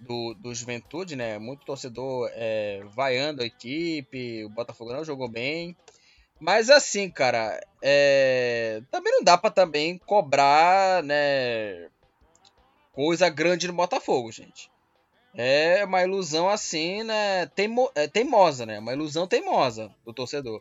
[0.00, 1.38] do, do Juventude, né?
[1.38, 5.76] Muito torcedor é, vaiando a equipe, o Botafogo não jogou bem.
[6.40, 11.88] Mas assim, cara, é, também não dá para também cobrar, né?
[12.92, 14.70] Coisa grande no Botafogo, gente.
[15.36, 17.46] É uma ilusão assim, né?
[17.46, 18.78] Teimo, é, teimosa, né?
[18.78, 20.60] Uma ilusão teimosa do torcedor.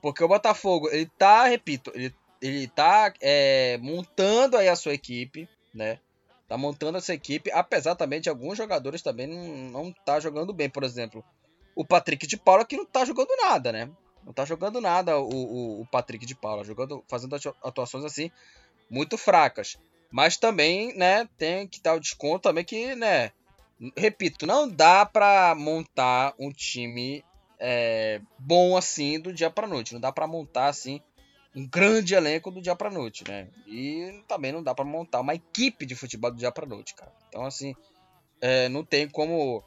[0.00, 5.48] Porque o Botafogo, ele tá, repito, ele, ele tá é, montando aí a sua equipe,
[5.74, 5.98] né?
[6.48, 10.70] Tá montando essa equipe, apesar também de alguns jogadores também não, não tá jogando bem.
[10.70, 11.22] Por exemplo,
[11.76, 13.90] o Patrick de Paula que não tá jogando nada, né?
[14.24, 18.30] Não tá jogando nada o, o, o Patrick de Paula, jogando, fazendo atuações assim
[18.90, 19.76] muito fracas.
[20.10, 23.30] Mas também, né, tem que dar o desconto também que, né,
[23.96, 27.24] repito, não dá para montar um time
[27.58, 29.92] é, bom assim do dia para noite.
[29.92, 31.00] Não dá para montar assim
[31.54, 33.48] um grande elenco do dia para noite, né?
[33.66, 37.12] E também não dá para montar uma equipe de futebol do dia para noite, cara.
[37.28, 37.74] Então assim,
[38.40, 39.62] é, não tem como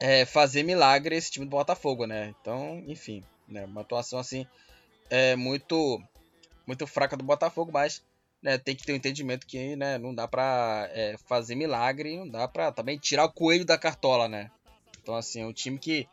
[0.00, 2.34] é, fazer milagre esse time do Botafogo, né?
[2.40, 3.64] Então, enfim, né?
[3.64, 4.46] Uma atuação assim
[5.10, 6.02] é muito
[6.66, 8.02] muito fraca do Botafogo, mas
[8.42, 12.28] né, tem que ter um entendimento que né, não dá pra é, fazer milagre, não
[12.28, 14.50] dá pra também tirar o coelho da cartola, né?
[15.00, 16.08] Então, assim, é um time que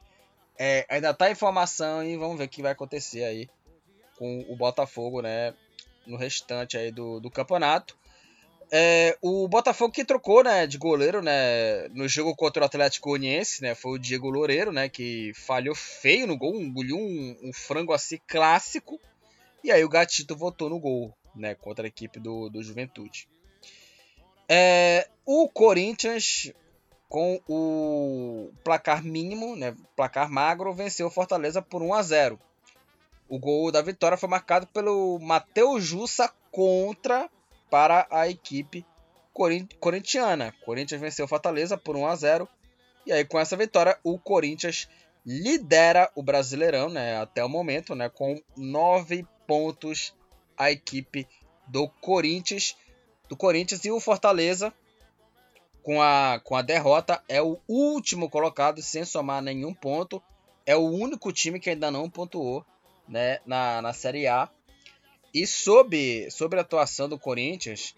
[0.57, 3.49] é, ainda tá em formação e vamos ver o que vai acontecer aí
[4.17, 5.53] com o Botafogo, né?
[6.05, 7.97] No restante aí do, do campeonato.
[8.71, 13.63] É, o Botafogo que trocou, né, de goleiro, né, no jogo contra o Atlético Uniense,
[13.63, 17.93] né, foi o Diego Loureiro, né, que falhou feio no gol, engoliu um, um frango
[17.93, 18.99] assim clássico,
[19.63, 23.27] e aí o Gatito votou no gol, né, contra a equipe do, do Juventude.
[24.47, 26.51] É, o Corinthians
[27.09, 32.39] com o placar mínimo, né, placar magro, venceu o Fortaleza por 1 a 0.
[33.27, 37.29] O gol da vitória foi marcado pelo Matheus Jussa contra
[37.69, 38.85] para a equipe
[39.79, 40.53] corintiana.
[40.63, 42.49] Corinthians venceu o Fortaleza por 1 a 0.
[43.05, 44.87] E aí com essa vitória o Corinthians
[45.25, 50.13] lidera o Brasileirão, né, até o momento, né, com 9 pontos
[50.60, 51.26] a equipe
[51.66, 52.76] do Corinthians,
[53.30, 54.74] do Corinthians e o Fortaleza
[55.82, 60.22] com a, com a derrota, é o último colocado sem somar nenhum ponto.
[60.66, 62.66] É o único time que ainda não pontuou
[63.07, 64.49] né, na, na Série A.
[65.34, 67.95] E sobre, sobre a atuação do Corinthians,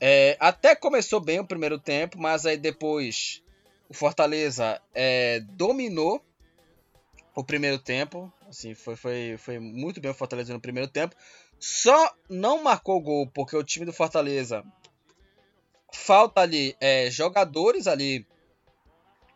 [0.00, 3.42] é, até começou bem o primeiro tempo, mas aí depois
[3.88, 6.22] o Fortaleza é, dominou
[7.34, 11.16] o primeiro tempo, Assim, foi, foi, foi muito bem o Fortaleza no primeiro tempo.
[11.58, 14.64] Só não marcou gol porque o time do Fortaleza
[15.92, 18.26] falta ali é, jogadores ali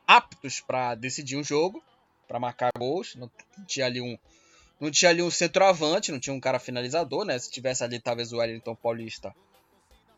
[0.06, 1.82] aptos para decidir um jogo,
[2.26, 3.14] para marcar gols.
[3.14, 3.30] Não
[3.66, 4.18] tinha ali um
[4.80, 7.38] não tinha ali um centroavante, não tinha um cara finalizador, né?
[7.38, 9.34] Se tivesse ali talvez o Wellington Paulista,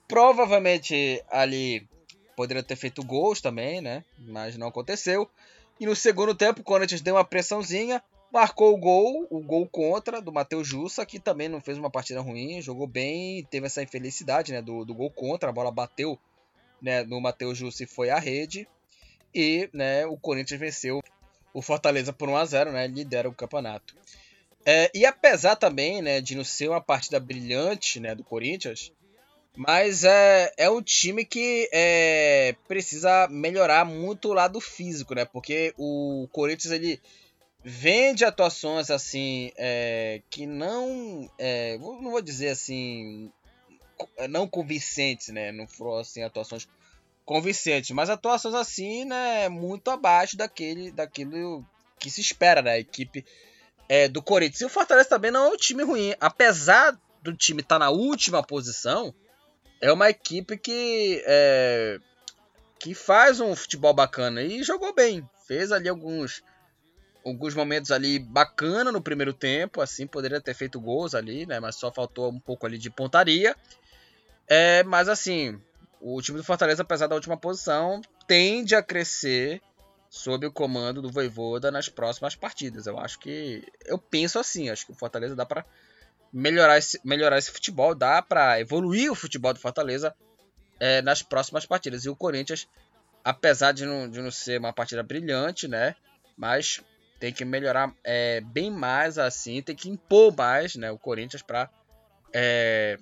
[0.06, 1.88] provavelmente ali
[2.36, 4.04] poderia ter feito gols também, né?
[4.18, 5.28] Mas não aconteceu.
[5.80, 8.00] E no segundo tempo, o Corinthians deu uma pressãozinha,
[8.32, 12.20] marcou o gol, o gol contra do Matheus Jussa, que também não fez uma partida
[12.20, 16.18] ruim, jogou bem, teve essa infelicidade, né, do, do gol contra, a bola bateu,
[16.80, 18.66] né, no Matheus Jussa e foi à rede.
[19.34, 21.02] E, né, o Corinthians venceu
[21.52, 23.94] o Fortaleza por 1 a 0, né, lidera o campeonato.
[24.64, 28.92] É, e apesar também, né, de não ser uma partida brilhante, né, do Corinthians,
[29.54, 35.26] mas é, é um time que é, precisa melhorar muito o lado físico, né?
[35.26, 36.98] Porque o Corinthians ele
[37.64, 43.30] vende atuações assim é, que não, é, não vou dizer assim,
[44.28, 45.52] não convincentes, né?
[45.52, 46.68] Não foram assim atuações
[47.24, 49.48] convincentes, mas atuações assim, né?
[49.48, 51.64] Muito abaixo daquele, daquilo
[51.98, 52.80] que se espera da né?
[52.80, 53.24] equipe
[53.88, 54.60] é, do Corinthians.
[54.60, 57.90] E o Fortaleza também não é um time ruim, apesar do time estar tá na
[57.90, 59.14] última posição
[59.80, 61.98] é uma equipe que é,
[62.78, 65.28] que faz um futebol bacana e jogou bem.
[65.46, 66.42] Fez ali alguns
[67.24, 71.60] alguns momentos ali bacana no primeiro tempo, assim poderia ter feito gols ali, né?
[71.60, 73.56] Mas só faltou um pouco ali de pontaria.
[74.48, 75.60] É, mas assim,
[76.00, 79.62] o time do Fortaleza, apesar da última posição, tende a crescer
[80.10, 82.86] sob o comando do Voivoda nas próximas partidas.
[82.86, 85.64] Eu acho que eu penso assim, acho que o Fortaleza dá para
[86.32, 90.14] melhorar esse, melhorar esse futebol, dá para evoluir o futebol do Fortaleza
[90.80, 92.04] é, nas próximas partidas.
[92.04, 92.68] E o Corinthians,
[93.24, 95.94] apesar de não, de não ser uma partida brilhante, né?
[96.36, 96.82] Mas
[97.22, 101.70] tem que melhorar é, bem mais assim, tem que impor mais né, o Corinthians para
[102.32, 102.98] é,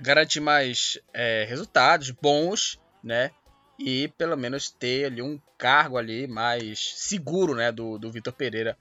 [0.00, 3.30] garantir mais é, resultados bons, né?
[3.78, 7.70] E pelo menos ter ali um cargo ali mais seguro, né?
[7.70, 8.78] Do, do Vitor Pereira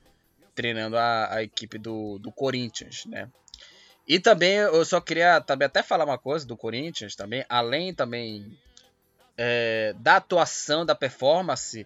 [0.55, 3.29] treinando a, a equipe do, do Corinthians, né?
[4.07, 8.57] E também eu só queria também até falar uma coisa do Corinthians também, além também
[9.37, 11.85] é, da atuação, da performance,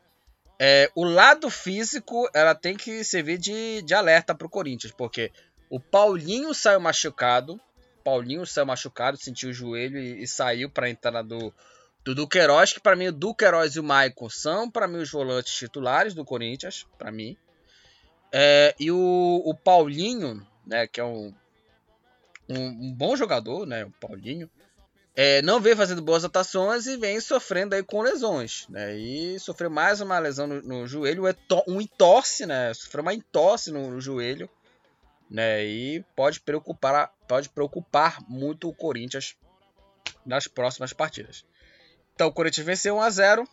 [0.63, 5.31] é, o lado físico ela tem que servir de, de alerta para o Corinthians, porque
[5.71, 7.59] o Paulinho saiu machucado,
[8.03, 11.51] Paulinho saiu machucado, sentiu o joelho e, e saiu para a entrada do,
[12.03, 15.51] do Duqueiroz, que para mim o Duqueiroz e o Maicon são para mim os volantes
[15.51, 17.35] titulares do Corinthians, para mim.
[18.31, 21.33] É, e o, o Paulinho, né, que é um
[22.47, 24.49] um, um bom jogador, né, o Paulinho,
[25.15, 28.95] é, não vem fazendo boas atuações e vem sofrendo aí com lesões, né?
[28.95, 31.23] E sofreu mais uma lesão no, no joelho,
[31.67, 32.73] um entorse, né?
[32.73, 34.49] Sofreu uma entorse no, no, joelho,
[35.29, 35.65] né?
[35.65, 39.35] E pode preocupar, pode preocupar muito o Corinthians
[40.25, 41.43] nas próximas partidas.
[42.15, 43.49] Então o Corinthians venceu 1 a 0.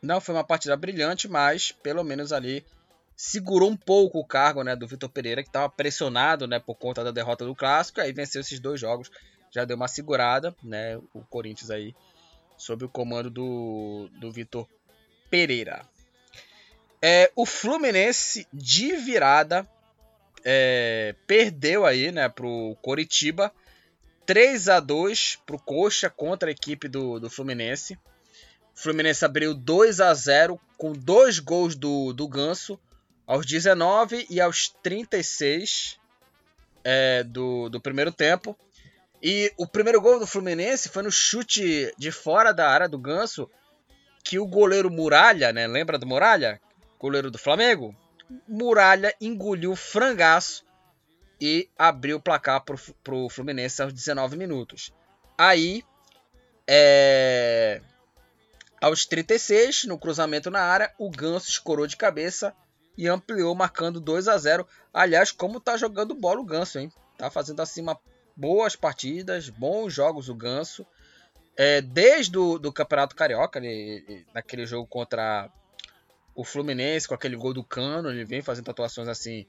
[0.00, 2.64] Não foi uma partida brilhante, mas pelo menos ali
[3.16, 7.04] segurou um pouco o cargo né, do Vitor Pereira, que estava pressionado né, por conta
[7.04, 9.10] da derrota do Clássico, aí venceu esses dois jogos,
[9.54, 11.94] já deu uma segurada, né, o Corinthians aí,
[12.56, 14.66] sob o comando do, do Vitor
[15.30, 15.86] Pereira.
[17.00, 19.68] É, o Fluminense de virada
[20.44, 23.52] é, perdeu aí né, para o Coritiba,
[24.26, 27.94] 3 a 2 para o Coxa contra a equipe do, do Fluminense.
[28.74, 32.80] O Fluminense abriu 2 a 0 com dois gols do, do Ganso
[33.24, 35.98] aos 19 e aos 36
[36.82, 38.58] é, do, do primeiro tempo.
[39.26, 43.50] E o primeiro gol do Fluminense foi no chute de fora da área do Ganso,
[44.22, 45.66] que o goleiro Muralha, né?
[45.66, 46.60] Lembra do Muralha?
[47.00, 47.96] Goleiro do Flamengo?
[48.46, 50.62] Muralha engoliu o frangaço
[51.40, 54.92] e abriu o placar pro, pro Fluminense aos 19 minutos.
[55.38, 55.82] Aí,
[56.66, 57.80] é...
[58.78, 62.54] aos 36, no cruzamento na área, o Ganso escorou de cabeça
[62.94, 66.92] e ampliou, marcando 2 a 0 Aliás, como tá jogando bola o Ganso, hein?
[67.16, 67.98] Tá fazendo assim uma
[68.36, 70.86] boas partidas, bons jogos o Ganso.
[71.56, 75.48] É, desde o do Campeonato Carioca, ele, naquele jogo contra
[76.34, 79.46] o Fluminense, com aquele gol do Cano, ele vem fazendo atuações assim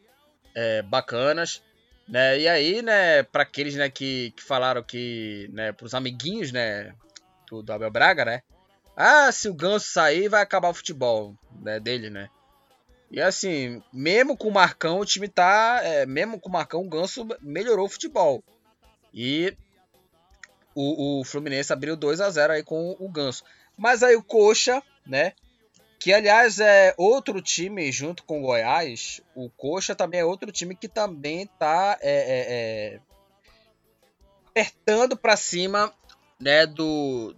[0.54, 1.64] é, bacanas.
[2.08, 2.40] Né?
[2.40, 6.94] E aí, né, para aqueles né, que, que falaram que, né, para os amiguinhos né,
[7.50, 8.42] do, do Abel Braga, né?
[8.96, 12.30] Ah, se o Ganso sair, vai acabar o futebol né, dele, né?
[13.12, 15.80] E assim, mesmo com o Marcão, o time tá.
[15.84, 18.44] É, mesmo com o Marcão, o Ganso melhorou o futebol.
[19.16, 19.56] E
[20.76, 23.46] o, o Fluminense abriu 2 a 0 aí com o Ganso.
[23.78, 25.32] Mas aí o Coxa, né?
[25.98, 29.22] Que, aliás, é outro time junto com o Goiás.
[29.34, 33.00] O Coxa também é outro time que também está é, é, é,
[34.50, 35.94] apertando para cima
[36.40, 37.34] né, do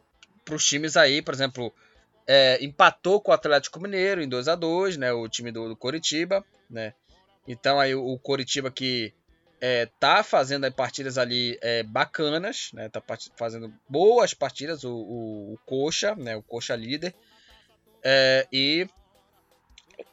[0.50, 1.74] os times aí, por exemplo,
[2.26, 5.76] é, empatou com o Atlético Mineiro em 2 a 2 né, o time do, do
[5.76, 6.94] Coritiba, né?
[7.48, 9.14] Então aí o Coritiba que
[9.60, 12.90] é, tá fazendo partidas ali é, bacanas, né?
[12.90, 13.02] Tá
[13.36, 16.36] fazendo boas partidas, o, o, o Coxa, né?
[16.36, 17.16] O Coxa líder.
[18.04, 18.88] É, e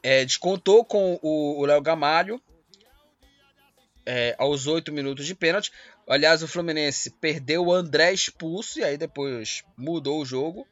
[0.02, 2.40] é, descontou com o Léo Gamalho
[4.06, 5.72] é, aos 8 minutos de pênalti.
[6.06, 10.66] Aliás, o Fluminense perdeu o André expulso e aí depois mudou o jogo.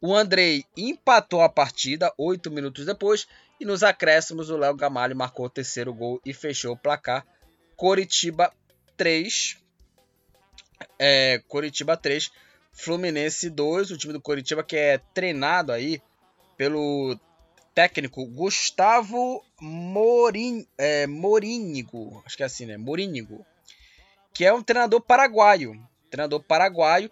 [0.00, 3.26] O Andrei empatou a partida 8 minutos depois
[3.60, 7.26] e nos acréscimos o Léo Gamalho marcou o terceiro gol e fechou o placar.
[7.78, 8.52] Coritiba
[8.96, 9.56] 3.
[10.98, 12.30] É, Coritiba 3,
[12.72, 13.92] Fluminense 2.
[13.92, 16.02] O time do Coritiba que é treinado aí
[16.56, 17.16] pelo
[17.74, 21.06] técnico Gustavo Morin, é,
[22.26, 22.76] acho que é assim, né?
[22.76, 23.46] Morínigo,
[24.34, 27.08] que é um treinador paraguaio, treinador paraguaio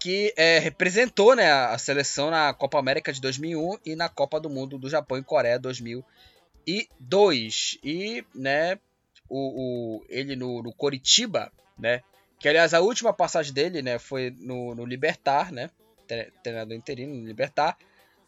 [0.00, 4.50] que é, representou né, a seleção na Copa América de 2001 e na Copa do
[4.50, 7.78] Mundo do Japão e Coreia 2002.
[7.84, 8.78] E né,
[9.30, 12.02] o, o ele no, no Coritiba, né,
[12.38, 15.70] que aliás a última passagem dele né, foi no, no Libertar, né,
[16.42, 17.78] treinador interino no Libertar,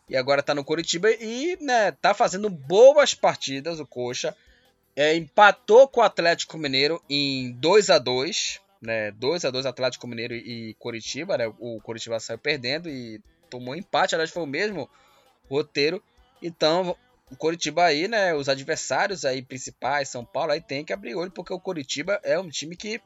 [0.09, 4.36] e agora tá no Curitiba e, né, tá fazendo boas partidas o Coxa.
[4.94, 9.12] É, empatou com o Atlético Mineiro em 2 a 2 né?
[9.12, 11.46] 2 a 2 Atlético Mineiro e Curitiba, né?
[11.61, 14.90] O Curitiba saiu perdendo e tomou empate, aliás foi o mesmo
[15.48, 16.03] roteiro.
[16.42, 16.96] Então,
[17.33, 21.30] o Curitiba aí, né, os adversários aí principais, São Paulo aí tem que abrir olho
[21.30, 23.01] porque o Curitiba é um time que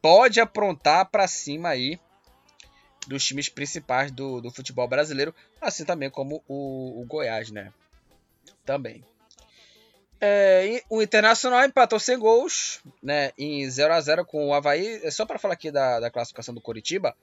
[0.00, 2.00] pode aprontar para cima aí
[3.06, 7.70] dos times principais do, do futebol brasileiro, assim também como o, o Goiás, né?
[8.64, 9.04] Também.
[10.18, 13.32] É, o Internacional empatou sem gols, né?
[13.36, 15.00] Em 0 a 0 com o Havaí.
[15.02, 17.14] É só para falar aqui da, da classificação do Coritiba.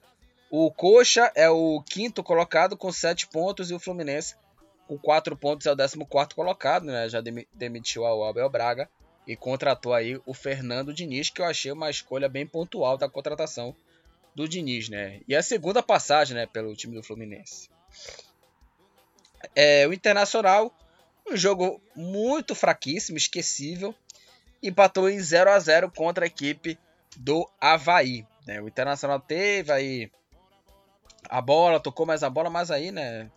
[0.50, 4.36] O Coxa é o quinto colocado com 7 pontos e o Fluminense
[4.90, 7.08] com 4 pontos é o 14 colocado, né?
[7.08, 7.22] Já
[7.54, 8.90] demitiu o Abel Braga
[9.24, 13.76] e contratou aí o Fernando Diniz, que eu achei uma escolha bem pontual da contratação
[14.34, 15.20] do Diniz, né?
[15.28, 17.70] E a segunda passagem, né, pelo time do Fluminense.
[19.54, 20.74] É, o Internacional,
[21.30, 23.94] um jogo muito fraquíssimo, esquecível,
[24.60, 26.76] empatou em 0 a 0 contra a equipe
[27.16, 28.26] do Havaí.
[28.44, 28.60] Né?
[28.60, 30.10] O Internacional teve aí
[31.28, 33.30] a bola, tocou mais a bola, mas aí, né,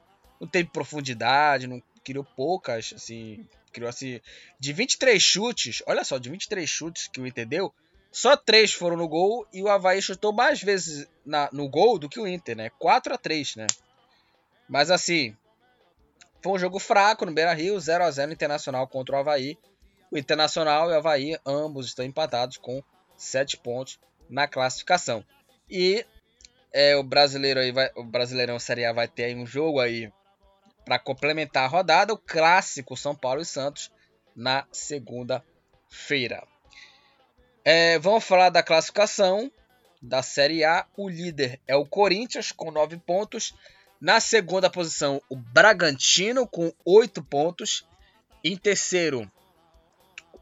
[0.44, 4.20] não teve profundidade, não criou poucas, assim, criou assim,
[4.60, 7.74] de 23 chutes, olha só, de 23 chutes que o Inter deu,
[8.12, 12.10] só três foram no gol e o Havaí chutou mais vezes na, no gol do
[12.10, 12.70] que o Inter, né?
[12.78, 13.68] 4 a 3 né?
[14.68, 15.36] Mas assim,
[16.42, 19.58] foi um jogo fraco no Beira Rio, 0 a 0 Internacional contra o Havaí.
[20.12, 22.84] O Internacional e o Havaí, ambos estão empatados com
[23.18, 25.26] 7 pontos na classificação.
[25.70, 26.06] E
[26.72, 30.12] é, o brasileiro aí vai, o Brasileirão Série A vai ter aí um jogo aí
[30.86, 33.92] para complementar a rodada, o clássico São Paulo e Santos
[34.36, 36.46] na segunda-feira.
[37.64, 39.52] É, vamos falar da classificação
[40.02, 40.86] da Série A.
[40.98, 43.54] O líder é o Corinthians com 9 pontos.
[44.02, 47.88] Na segunda posição, o Bragantino com 8 pontos.
[48.44, 49.32] Em terceiro,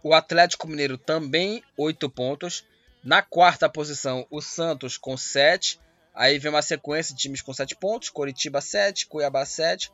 [0.01, 2.65] o Atlético Mineiro também 8 pontos.
[3.03, 5.79] Na quarta posição, o Santos com 7.
[6.13, 9.91] Aí vem uma sequência de times com 7 pontos: Coritiba 7, Cuiabá 7,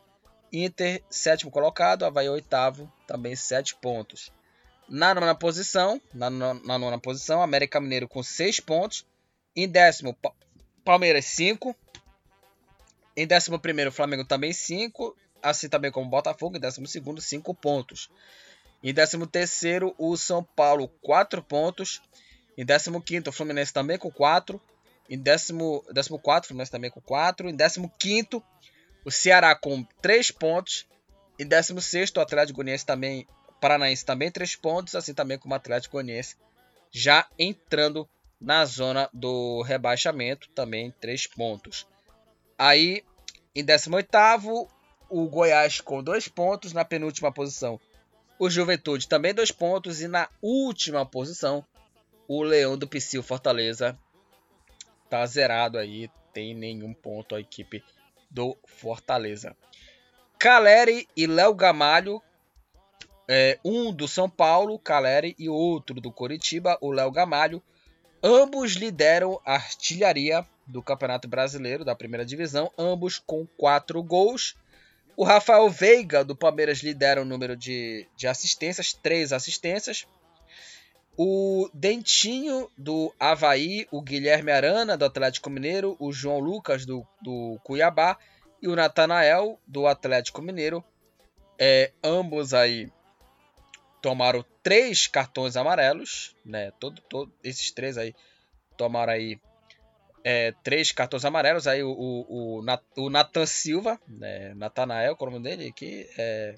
[0.51, 4.31] Inter sétimo colocado, Havaí oitavo, também 7 pontos.
[4.87, 9.05] Na nona posição, na, na nona posição, América Mineiro com 6 pontos.
[9.55, 10.17] Em décimo,
[10.85, 11.75] Palmeiras 5.
[13.15, 15.15] Em décimo primeiro, Flamengo também 5.
[15.41, 16.55] Assim também como Botafogo.
[16.55, 18.09] Em décimo segundo, 5 pontos.
[18.81, 22.01] Em décimo terceiro, o São Paulo 4 pontos.
[22.57, 24.61] Em décimo quinto, o Fluminense também com 4.
[25.09, 27.49] Em décimo, décimo quarto, o Fluminense também com 4.
[27.49, 28.43] Em décimo quinto,
[29.07, 30.85] o Ceará com 3 pontos.
[31.39, 33.25] Décimo sexto, o Atlético Goianiense também
[33.61, 36.35] Paranaense também três pontos, assim também como o Atlético Goianiense,
[36.91, 38.07] já entrando
[38.39, 41.87] na zona do rebaixamento, também três pontos.
[42.57, 43.01] Aí,
[43.55, 44.67] em 18º,
[45.09, 47.79] o Goiás com dois pontos, na penúltima posição,
[48.37, 51.65] o Juventude também dois pontos, e na última posição,
[52.27, 53.97] o Leão do Psyu Fortaleza
[55.09, 57.81] tá zerado aí, tem nenhum ponto a equipe
[58.29, 59.55] do Fortaleza.
[60.39, 62.21] Caleri e Léo Gamalho
[63.27, 67.61] é, um do São Paulo, Caleri, e outro do Coritiba, o Léo Gamalho.
[68.23, 74.55] Ambos lideram a artilharia do Campeonato Brasileiro da primeira divisão, ambos com quatro gols.
[75.15, 80.05] O Rafael Veiga, do Palmeiras, lidera o número de, de assistências, três assistências.
[81.17, 87.59] O Dentinho, do Havaí, o Guilherme Arana, do Atlético Mineiro, o João Lucas, do, do
[87.63, 88.17] Cuiabá,
[88.61, 90.83] e o Natanael, do Atlético Mineiro.
[91.59, 92.91] É, ambos aí
[93.99, 96.71] tomaram três cartões amarelos, né?
[96.79, 98.13] Todo, todo, esses três aí
[98.77, 99.39] tomaram aí
[100.23, 101.67] é, três cartões amarelos.
[101.67, 104.53] Aí o, o, o, o Nathan Silva, né?
[104.53, 106.07] Natanael, qual é o nome dele aqui?
[106.15, 106.55] É,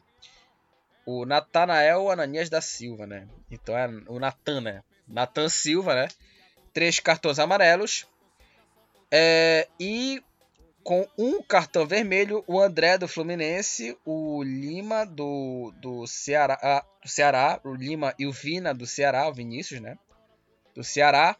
[1.10, 3.28] o Natanael Ananias da Silva, né?
[3.49, 4.84] Então é o Natan, né?
[5.07, 6.07] Natan Silva, né?
[6.72, 8.05] Três cartões amarelos.
[9.12, 10.24] É, e
[10.84, 17.10] com um cartão vermelho, o André do Fluminense, o Lima do, do, Ceará, ah, do
[17.10, 19.97] Ceará, o Lima e o Vina do Ceará, o Vinícius, né?
[20.76, 21.36] Do Ceará.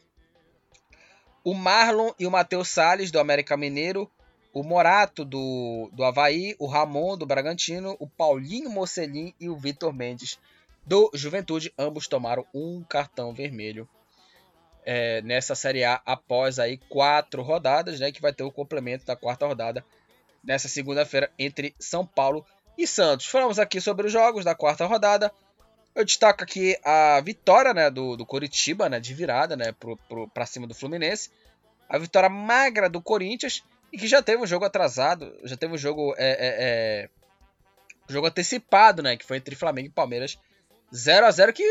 [1.43, 4.09] O Marlon e o Matheus Salles do América Mineiro,
[4.54, 9.93] o Morato do, do Havaí, o Ramon do Bragantino, o Paulinho Mocelin e o Vitor
[9.93, 10.39] Mendes
[10.86, 13.88] do Juventude, ambos tomaram um cartão vermelho
[14.86, 19.16] é, nessa Série A após aí quatro rodadas, né, que vai ter o complemento da
[19.16, 19.86] quarta rodada
[20.43, 22.43] nessa segunda-feira entre São Paulo
[22.78, 23.28] e Santos.
[23.28, 25.32] Falamos aqui sobre os jogos da quarta rodada.
[25.93, 29.76] Eu destaco aqui a vitória né, do, do Coritiba, né, de virada né,
[30.34, 31.30] para cima do Fluminense.
[31.88, 35.78] A vitória magra do Corinthians e que já teve um jogo atrasado, já teve um
[35.78, 37.10] jogo, é, é, é
[38.08, 40.38] jogo antecipado, né, que foi entre Flamengo e Palmeiras
[40.94, 41.64] 0 a 0 que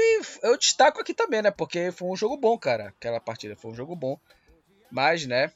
[0.43, 1.51] eu destaco aqui também, né?
[1.51, 2.89] Porque foi um jogo bom, cara.
[2.89, 4.19] Aquela partida foi um jogo bom.
[4.91, 5.53] Mas, né?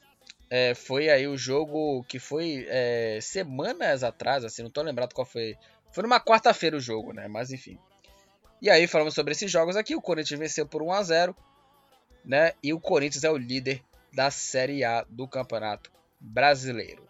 [0.49, 5.25] É, foi aí o jogo que foi é, semanas atrás, assim, não tô lembrado qual
[5.25, 5.55] foi.
[5.91, 7.27] Foi numa quarta-feira o jogo, né?
[7.27, 7.79] Mas enfim.
[8.61, 9.95] E aí, falamos sobre esses jogos aqui.
[9.95, 11.35] O Corinthians venceu por 1 a 0
[12.23, 12.53] né?
[12.61, 15.91] E o Corinthians é o líder da Série A do Campeonato
[16.23, 17.03] Brasileiro.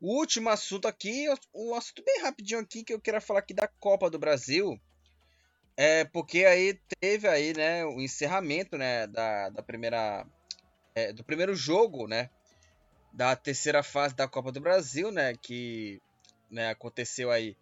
[0.00, 3.68] O último assunto aqui, um assunto bem rapidinho aqui que eu quero falar aqui da
[3.68, 4.80] Copa do Brasil.
[5.76, 10.26] É porque aí teve aí, né, o encerramento, né, da, da primeira
[10.94, 12.30] é, do primeiro jogo, né,
[13.12, 16.00] da terceira fase da Copa do Brasil, né, que
[16.50, 17.54] né, aconteceu aí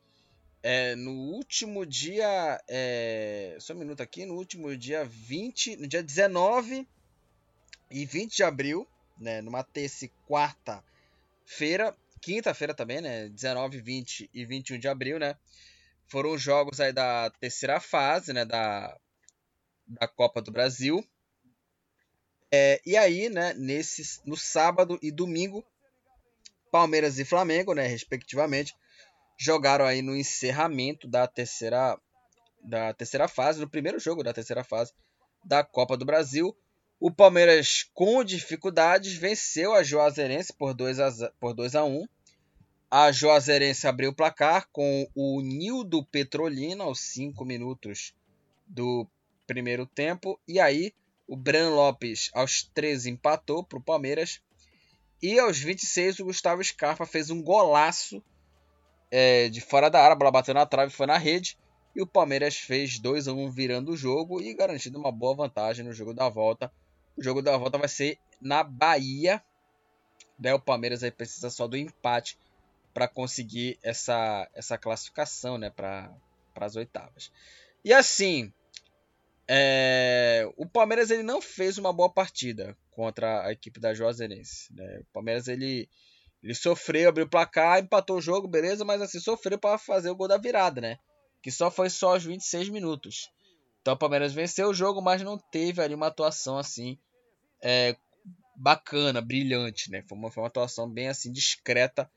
[0.63, 6.03] é, no último dia, é, só um minuto aqui, no último dia 20, no dia
[6.03, 6.87] 19
[7.91, 8.87] e 20 de abril,
[9.19, 13.29] né, numa terça e quarta-feira, quinta-feira também, né?
[13.29, 15.37] 19, 20 e 21 de abril, né?
[16.07, 18.45] Foram os jogos aí da terceira fase, né?
[18.45, 18.97] Da,
[19.87, 21.05] da Copa do Brasil.
[22.51, 23.55] É, e aí, né?
[23.55, 25.65] Nesses, no sábado e domingo,
[26.71, 27.87] Palmeiras e Flamengo, né?
[27.87, 28.75] Respectivamente,
[29.39, 31.97] jogaram aí no encerramento da terceira,
[32.63, 34.93] da terceira fase, no primeiro jogo da terceira fase
[35.45, 36.55] da Copa do Brasil.
[36.99, 42.05] O Palmeiras, com dificuldades, venceu a Juazeirense por 2 a, por 2 a 1.
[42.91, 48.13] A Juazeirense abriu o placar com o Nildo Petrolina aos 5 minutos
[48.67, 49.07] do
[49.47, 50.41] primeiro tempo.
[50.49, 50.93] E aí,
[51.29, 54.41] o Bran Lopes aos 13 empatou para o Palmeiras.
[55.23, 58.21] E aos 26, o Gustavo Scarpa fez um golaço
[59.11, 60.13] é, de fora da área.
[60.13, 61.59] A bola bateu na trave e foi na rede.
[61.95, 65.85] E o Palmeiras fez 2 a 1 virando o jogo e garantindo uma boa vantagem
[65.85, 66.71] no jogo da volta
[67.19, 69.43] o jogo da volta vai ser na Bahia.
[70.39, 70.55] Né?
[70.55, 72.39] O Palmeiras aí precisa só do empate
[72.95, 75.69] para conseguir essa, essa classificação né?
[75.69, 76.15] para
[76.55, 77.33] as oitavas.
[77.85, 78.53] E assim,
[79.49, 84.73] é, o Palmeiras ele não fez uma boa partida contra a equipe da Juazeirense.
[84.73, 85.01] Né?
[85.01, 85.89] O Palmeiras ele,
[86.43, 90.17] ele sofreu, abriu o placar, empatou o jogo, beleza, mas assim sofreu para fazer o
[90.17, 90.99] gol da virada, né?
[91.43, 93.31] Que só foi só aos 26 minutos.
[93.81, 96.99] Então o Palmeiras venceu o jogo, mas não teve ali uma atuação assim
[97.63, 97.97] é,
[98.57, 100.03] bacana, brilhante, né?
[100.09, 102.11] Foi uma, foi uma atuação bem assim discreta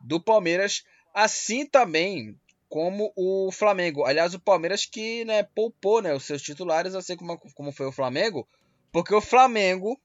[0.00, 0.84] do Palmeiras,
[1.14, 2.38] assim também
[2.68, 4.04] como o Flamengo.
[4.04, 7.92] Aliás, o Palmeiras que né, poupou né, os seus titulares, assim como, como foi o
[7.92, 8.46] Flamengo,
[8.92, 9.98] porque o Flamengo,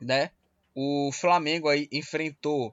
[0.00, 0.30] né?
[0.80, 2.72] O Flamengo aí enfrentou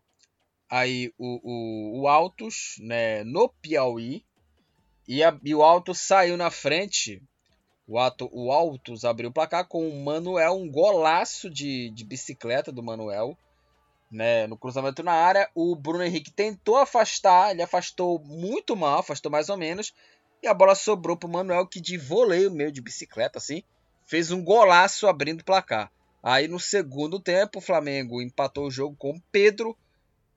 [0.70, 4.24] aí o, o, o Altos, né, no Piauí,
[5.08, 7.20] e, a, e o Altos saiu na frente
[7.88, 12.72] o, ato, o Altos abriu o placar com o Manuel, um golaço de, de bicicleta
[12.72, 13.36] do Manuel.
[14.12, 19.32] Né, no cruzamento na área, o Bruno Henrique tentou afastar, ele afastou muito mal, afastou
[19.32, 19.96] mais ou menos,
[20.44, 23.64] e a bola sobrou para o Manuel, que de voleio meio de bicicleta, assim,
[24.06, 25.92] fez um golaço abrindo o placar.
[26.28, 29.78] Aí no segundo tempo, o Flamengo empatou o jogo com o Pedro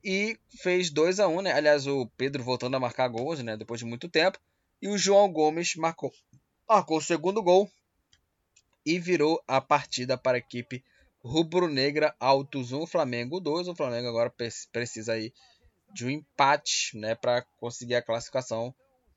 [0.04, 1.52] e fez 2 a 1 né?
[1.54, 3.56] Aliás, o Pedro voltando a marcar gols, né?
[3.56, 4.38] Depois de muito tempo.
[4.82, 6.12] E o João Gomes marcou
[6.68, 7.70] marcou o segundo gol
[8.84, 10.84] e virou a partida para a equipe
[11.24, 13.68] rubro-negra Altos 1, Flamengo 2.
[13.68, 14.30] O Flamengo agora
[14.70, 15.32] precisa aí
[15.94, 18.74] de um empate né, para conseguir a classificação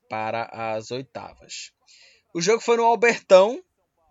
[0.10, 1.73] para as oitavas.
[2.34, 3.61] O jogo foi no Albertão,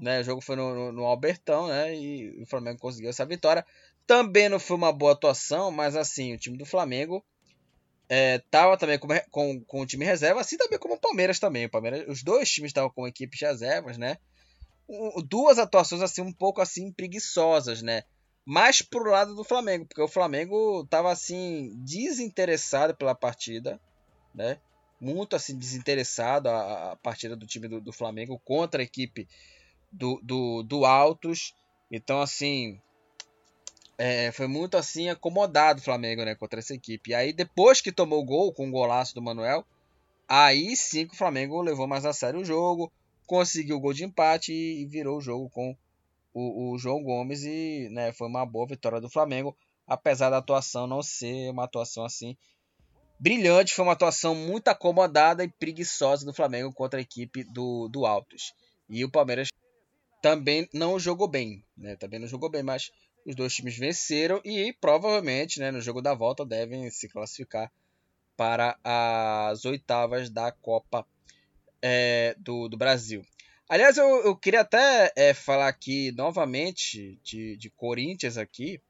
[0.00, 0.20] né?
[0.20, 1.94] O jogo foi no, no, no Albertão, né?
[1.94, 3.64] E o Flamengo conseguiu essa vitória.
[4.06, 7.24] Também não foi uma boa atuação, mas assim, o time do Flamengo
[8.08, 11.66] é, tava também com, com, com o time reserva, assim também como o Palmeiras também.
[11.66, 14.16] O Palmeiras, os dois times estavam com equipes reservas, né?
[15.28, 18.02] duas atuações assim um pouco assim preguiçosas, né?
[18.44, 23.80] Mais pro lado do Flamengo, porque o Flamengo tava assim desinteressado pela partida,
[24.34, 24.58] né?
[25.00, 29.28] Muito assim desinteressado a, a partida do time do, do, Flamengo contra a equipe
[29.90, 31.54] do, do, do Altos.
[31.90, 32.80] Então assim,
[33.98, 37.10] é, foi muito assim acomodado o Flamengo, né, contra essa equipe.
[37.10, 39.64] E aí depois que tomou o gol com o golaço do Manuel,
[40.28, 42.90] aí sim que o Flamengo levou mais a sério o jogo,
[43.26, 45.76] conseguiu o gol de empate e, virou o jogo com
[46.32, 49.54] o, o João Gomes e, né, foi uma boa vitória do Flamengo,
[49.86, 52.36] apesar da atuação não ser uma atuação assim
[53.18, 58.06] brilhante, foi uma atuação muito acomodada e preguiçosa do Flamengo contra a equipe do, do
[58.06, 58.54] Altos.
[58.88, 59.49] E o Palmeiras
[60.20, 61.96] também não jogou bem, né?
[61.96, 62.90] Também não jogou bem, mas
[63.24, 67.70] os dois times venceram e provavelmente né, no jogo da volta devem se classificar
[68.36, 71.06] para as oitavas da Copa
[71.82, 73.22] é, do, do Brasil.
[73.68, 78.80] Aliás, eu, eu queria até é, falar aqui novamente de, de Corinthians aqui.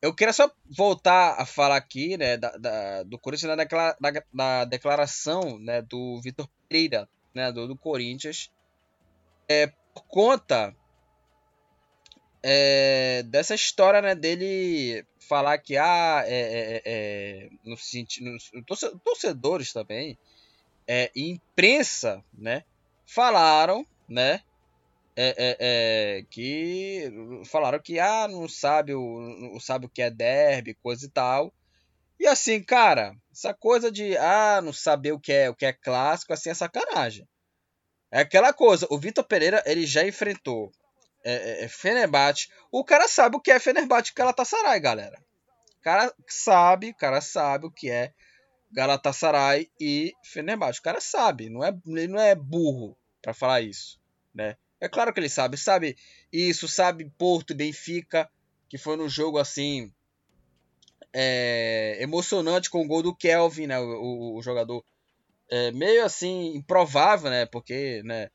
[0.00, 4.10] Eu queria só voltar a falar aqui né, da, da do Corinthians na, declara, na,
[4.32, 8.50] na declaração né, do Vitor Pereira, né, do, do Corinthians,
[9.48, 9.70] é,
[10.00, 10.74] conta
[12.42, 18.36] é, dessa história né, dele falar que ah, é, é, é no sentido,
[19.04, 20.18] torcedores também,
[20.86, 22.64] é, imprensa, né,
[23.06, 24.42] falaram, né,
[25.16, 27.12] é, é, que
[27.44, 31.52] falaram que ah, não sabe o, não sabe o que é derby, coisa e tal.
[32.18, 35.72] E assim, cara, essa coisa de ah, não saber o que é o que é
[35.72, 37.26] clássico, assim é sacanagem.
[38.10, 40.72] É aquela coisa, o Vitor Pereira, ele já enfrentou
[41.22, 42.48] é, é, é, Fenerbahçe.
[42.70, 45.22] O cara sabe o que é Fenerbahçe Galatasaray, galera.
[45.78, 48.12] O cara sabe, o cara sabe o que é
[48.72, 50.80] Galatasaray e Fenerbahçe.
[50.80, 54.00] O cara sabe, não é, ele não é burro para falar isso,
[54.34, 54.56] né?
[54.80, 55.96] É claro que ele sabe, sabe
[56.32, 58.30] isso, sabe Porto e Benfica,
[58.68, 59.92] que foi no jogo assim
[61.12, 63.78] é, emocionante com o gol do Kelvin, né?
[63.78, 64.84] O, o, o jogador
[65.50, 67.46] é, meio assim improvável, né?
[67.46, 68.28] Porque, né?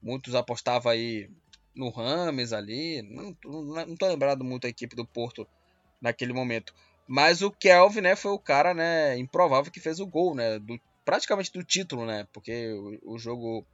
[0.00, 1.28] Muitos apostavam aí
[1.74, 3.02] no Rames ali.
[3.02, 5.46] Não, não, não tô lembrado muito a equipe do Porto
[6.00, 6.74] naquele momento.
[7.06, 10.78] Mas o Kelvin, né, foi o cara, né, improvável que fez o gol, né, do,
[11.06, 13.66] praticamente do título, né, porque o, o jogo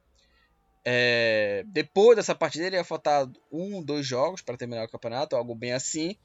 [0.85, 5.53] é, depois dessa partida ele ia faltar um, dois jogos para terminar o campeonato, algo
[5.53, 6.15] bem assim,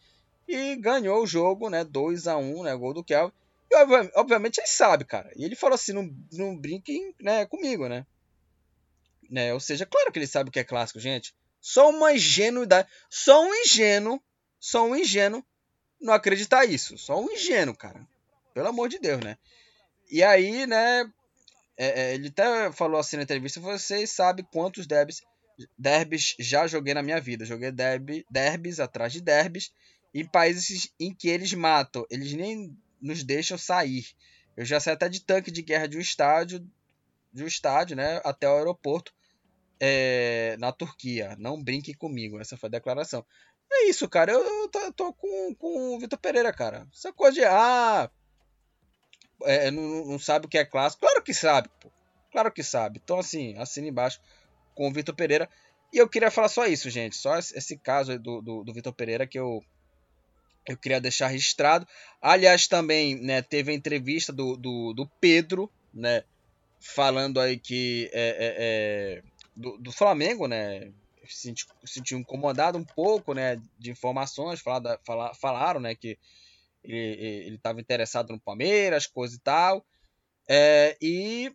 [0.46, 3.34] e ganhou o jogo, né, 2 a 1, né, gol do Kelvin.
[3.70, 3.76] E
[4.16, 5.30] obviamente ele sabe, cara.
[5.36, 8.04] E ele falou assim, não, não brinquem, né, comigo, né?
[9.30, 9.54] né?
[9.54, 11.34] Ou seja, claro que ele sabe o que é clássico, gente.
[11.60, 12.88] Só uma ingenuidade.
[13.08, 14.20] Só um ingênuo.
[14.58, 15.44] Só um ingênuo
[16.00, 16.98] não acreditar isso.
[16.98, 18.06] Só um ingênuo, cara.
[18.52, 19.38] Pelo amor de Deus, né?
[20.10, 21.10] E aí, né?
[21.76, 25.22] É, é, ele até falou assim na entrevista: vocês sabem quantos derbys,
[25.78, 27.44] derbys já joguei na minha vida.
[27.44, 29.72] Joguei derby, derbys atrás de derbys
[30.12, 32.04] em países em que eles matam.
[32.10, 34.06] Eles nem nos deixam sair.
[34.56, 36.66] Eu já saí até de tanque de guerra de um estádio,
[37.32, 39.12] de um estádio, né, até o aeroporto
[39.80, 41.34] é, na Turquia.
[41.38, 42.38] Não brinque comigo.
[42.40, 43.24] Essa foi a declaração.
[43.72, 44.32] É isso, cara.
[44.32, 46.86] Eu, eu, tô, tô, com, com o Vitor Pereira, cara.
[46.92, 47.44] Essa coisa de.
[47.44, 48.10] Ah.
[49.44, 51.00] É, não, não, sabe o que é clássico.
[51.00, 51.90] Claro que sabe, pô.
[52.30, 53.00] Claro que sabe.
[53.02, 54.20] Então, assim, assina embaixo
[54.74, 55.48] com o Vitor Pereira.
[55.92, 57.16] E eu queria falar só isso, gente.
[57.16, 59.64] Só esse caso do, do, do Vitor Pereira que eu,
[60.66, 61.86] eu queria deixar registrado.
[62.20, 66.24] Aliás, também né, teve a entrevista do, do, do Pedro, né?
[66.78, 69.22] Falando aí que é, é, é
[69.54, 70.92] do, do Flamengo, né?
[71.26, 71.54] Se
[71.84, 73.60] sentiu incomodado um pouco, né?
[73.78, 75.94] De informações, falar, falar, falaram, né?
[75.94, 76.18] Que
[76.82, 79.84] ele estava interessado no Palmeiras, coisa e tal.
[80.48, 81.52] É, e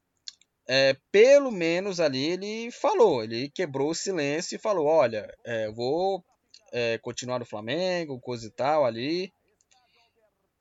[0.68, 6.24] é, pelo menos ali ele falou, ele quebrou o silêncio e falou: Olha, é, vou
[6.76, 9.34] é, continuar no Flamengo, coisa e tal ali.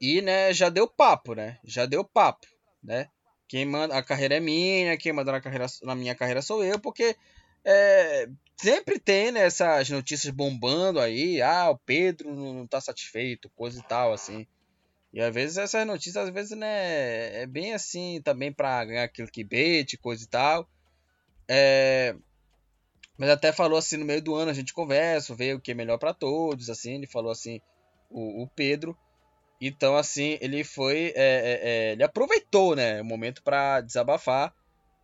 [0.01, 1.59] E né, já deu papo, né?
[1.65, 2.47] Já deu papo,
[2.81, 3.09] né?
[3.49, 6.79] Quem manda a carreira é minha, quem manda na, carreira, na minha carreira sou eu,
[6.79, 7.17] porque
[7.65, 13.81] é, sempre tem né, essas notícias bombando aí, ah, o Pedro não tá satisfeito, coisa
[13.81, 14.47] e tal, assim.
[15.13, 19.97] E às vezes essas notícias, às vezes, né, é bem assim também para ganhar clickbait,
[20.01, 20.69] coisa e tal.
[21.49, 22.15] É,
[23.17, 25.75] Mas até falou assim, no meio do ano a gente conversa, vê o que é
[25.75, 27.61] melhor para todos, assim, ele falou assim,
[28.11, 28.97] o, o Pedro.
[29.61, 31.13] Então, assim, ele foi.
[31.15, 33.01] É, é, é, ele aproveitou, né?
[33.01, 34.53] O momento para desabafar.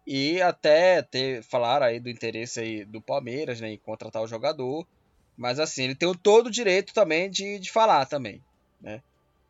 [0.07, 3.71] E até ter, falar aí do interesse aí do Palmeiras, né?
[3.73, 4.87] Em contratar o jogador.
[5.37, 8.43] Mas assim, ele tem todo o direito também de, de falar também,
[8.81, 9.03] né?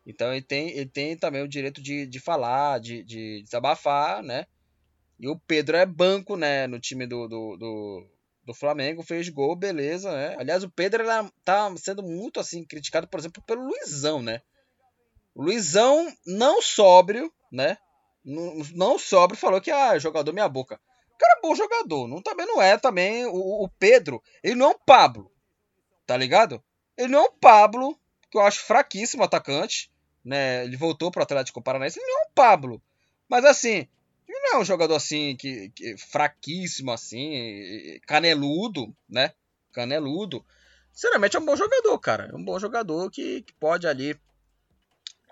[0.05, 4.45] Então ele tem, ele tem também o direito de, de falar, de, de desabafar, né?
[5.19, 6.65] E o Pedro é banco, né?
[6.67, 8.07] No time do, do, do,
[8.51, 10.35] do Flamengo, fez gol, beleza, né?
[10.37, 14.41] Aliás, o Pedro ele tá sendo muito assim criticado, por exemplo, pelo Luizão, né?
[15.33, 17.77] O Luizão não sóbrio, né?
[18.23, 20.79] Não, não sóbrio falou que ah, jogador minha boca.
[21.15, 24.67] O cara é bom jogador, não também não é também o, o Pedro, ele não
[24.67, 25.31] é um Pablo.
[26.05, 26.61] Tá ligado?
[26.97, 27.97] Ele não é um Pablo,
[28.29, 29.89] que eu acho fraquíssimo atacante,
[30.23, 30.65] né?
[30.65, 32.81] Ele voltou pro Atlético Paranaense, ele não é um Pablo.
[33.29, 33.87] Mas assim,
[34.31, 39.33] ele não é um jogador assim que, que fraquíssimo assim, caneludo, né?
[39.73, 40.45] Caneludo.
[40.93, 42.29] Sinceramente é um bom jogador, cara.
[42.31, 44.17] É um bom jogador que, que pode ali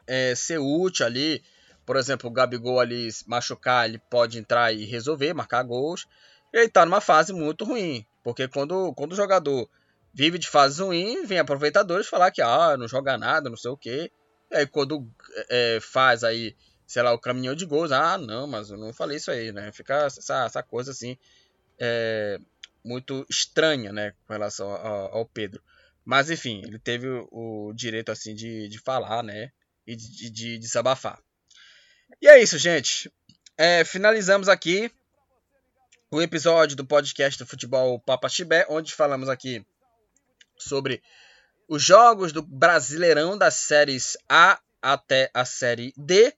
[0.06, 1.42] é, ser útil ali.
[1.86, 6.06] Por exemplo, o Gabigol ali machucar, ele pode entrar e resolver, marcar gols.
[6.52, 8.06] Ele tá numa fase muito ruim.
[8.22, 9.70] Porque quando, quando o jogador
[10.14, 13.78] vive de fase ruim, vem aproveitadores falar que ah, não joga nada, não sei o
[13.78, 14.12] quê.
[14.52, 15.10] E aí quando
[15.50, 16.56] é, faz aí,
[16.90, 19.72] sei lá, o caminhão de gols, ah, não, mas eu não falei isso aí, né?
[19.72, 21.18] Fica essa, essa coisa assim,
[21.78, 22.40] é,
[22.84, 25.62] muito estranha, né, com relação ao, ao Pedro.
[26.04, 29.52] Mas enfim, ele teve o, o direito assim de, de falar, né?
[29.90, 31.20] e de, de desabafar.
[32.22, 33.12] E é isso, gente.
[33.58, 34.92] É, finalizamos aqui
[36.12, 39.66] o episódio do podcast do Futebol Papa Chibé, onde falamos aqui
[40.58, 41.02] sobre
[41.68, 46.34] os jogos do Brasileirão das séries A até a série D.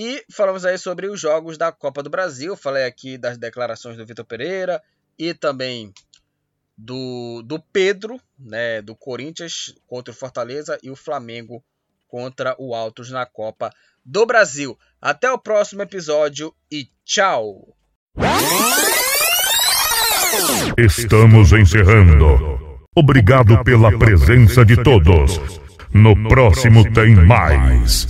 [0.00, 2.54] E falamos aí sobre os jogos da Copa do Brasil.
[2.54, 4.80] Falei aqui das declarações do Vitor Pereira
[5.18, 5.92] e também
[6.76, 11.64] do, do Pedro, né, do Corinthians contra o Fortaleza e o Flamengo
[12.06, 13.72] contra o Altos na Copa
[14.04, 14.78] do Brasil.
[15.02, 17.74] Até o próximo episódio e tchau!
[20.78, 22.86] Estamos encerrando.
[22.94, 25.40] Obrigado pela presença de todos.
[25.92, 28.06] No próximo tem mais.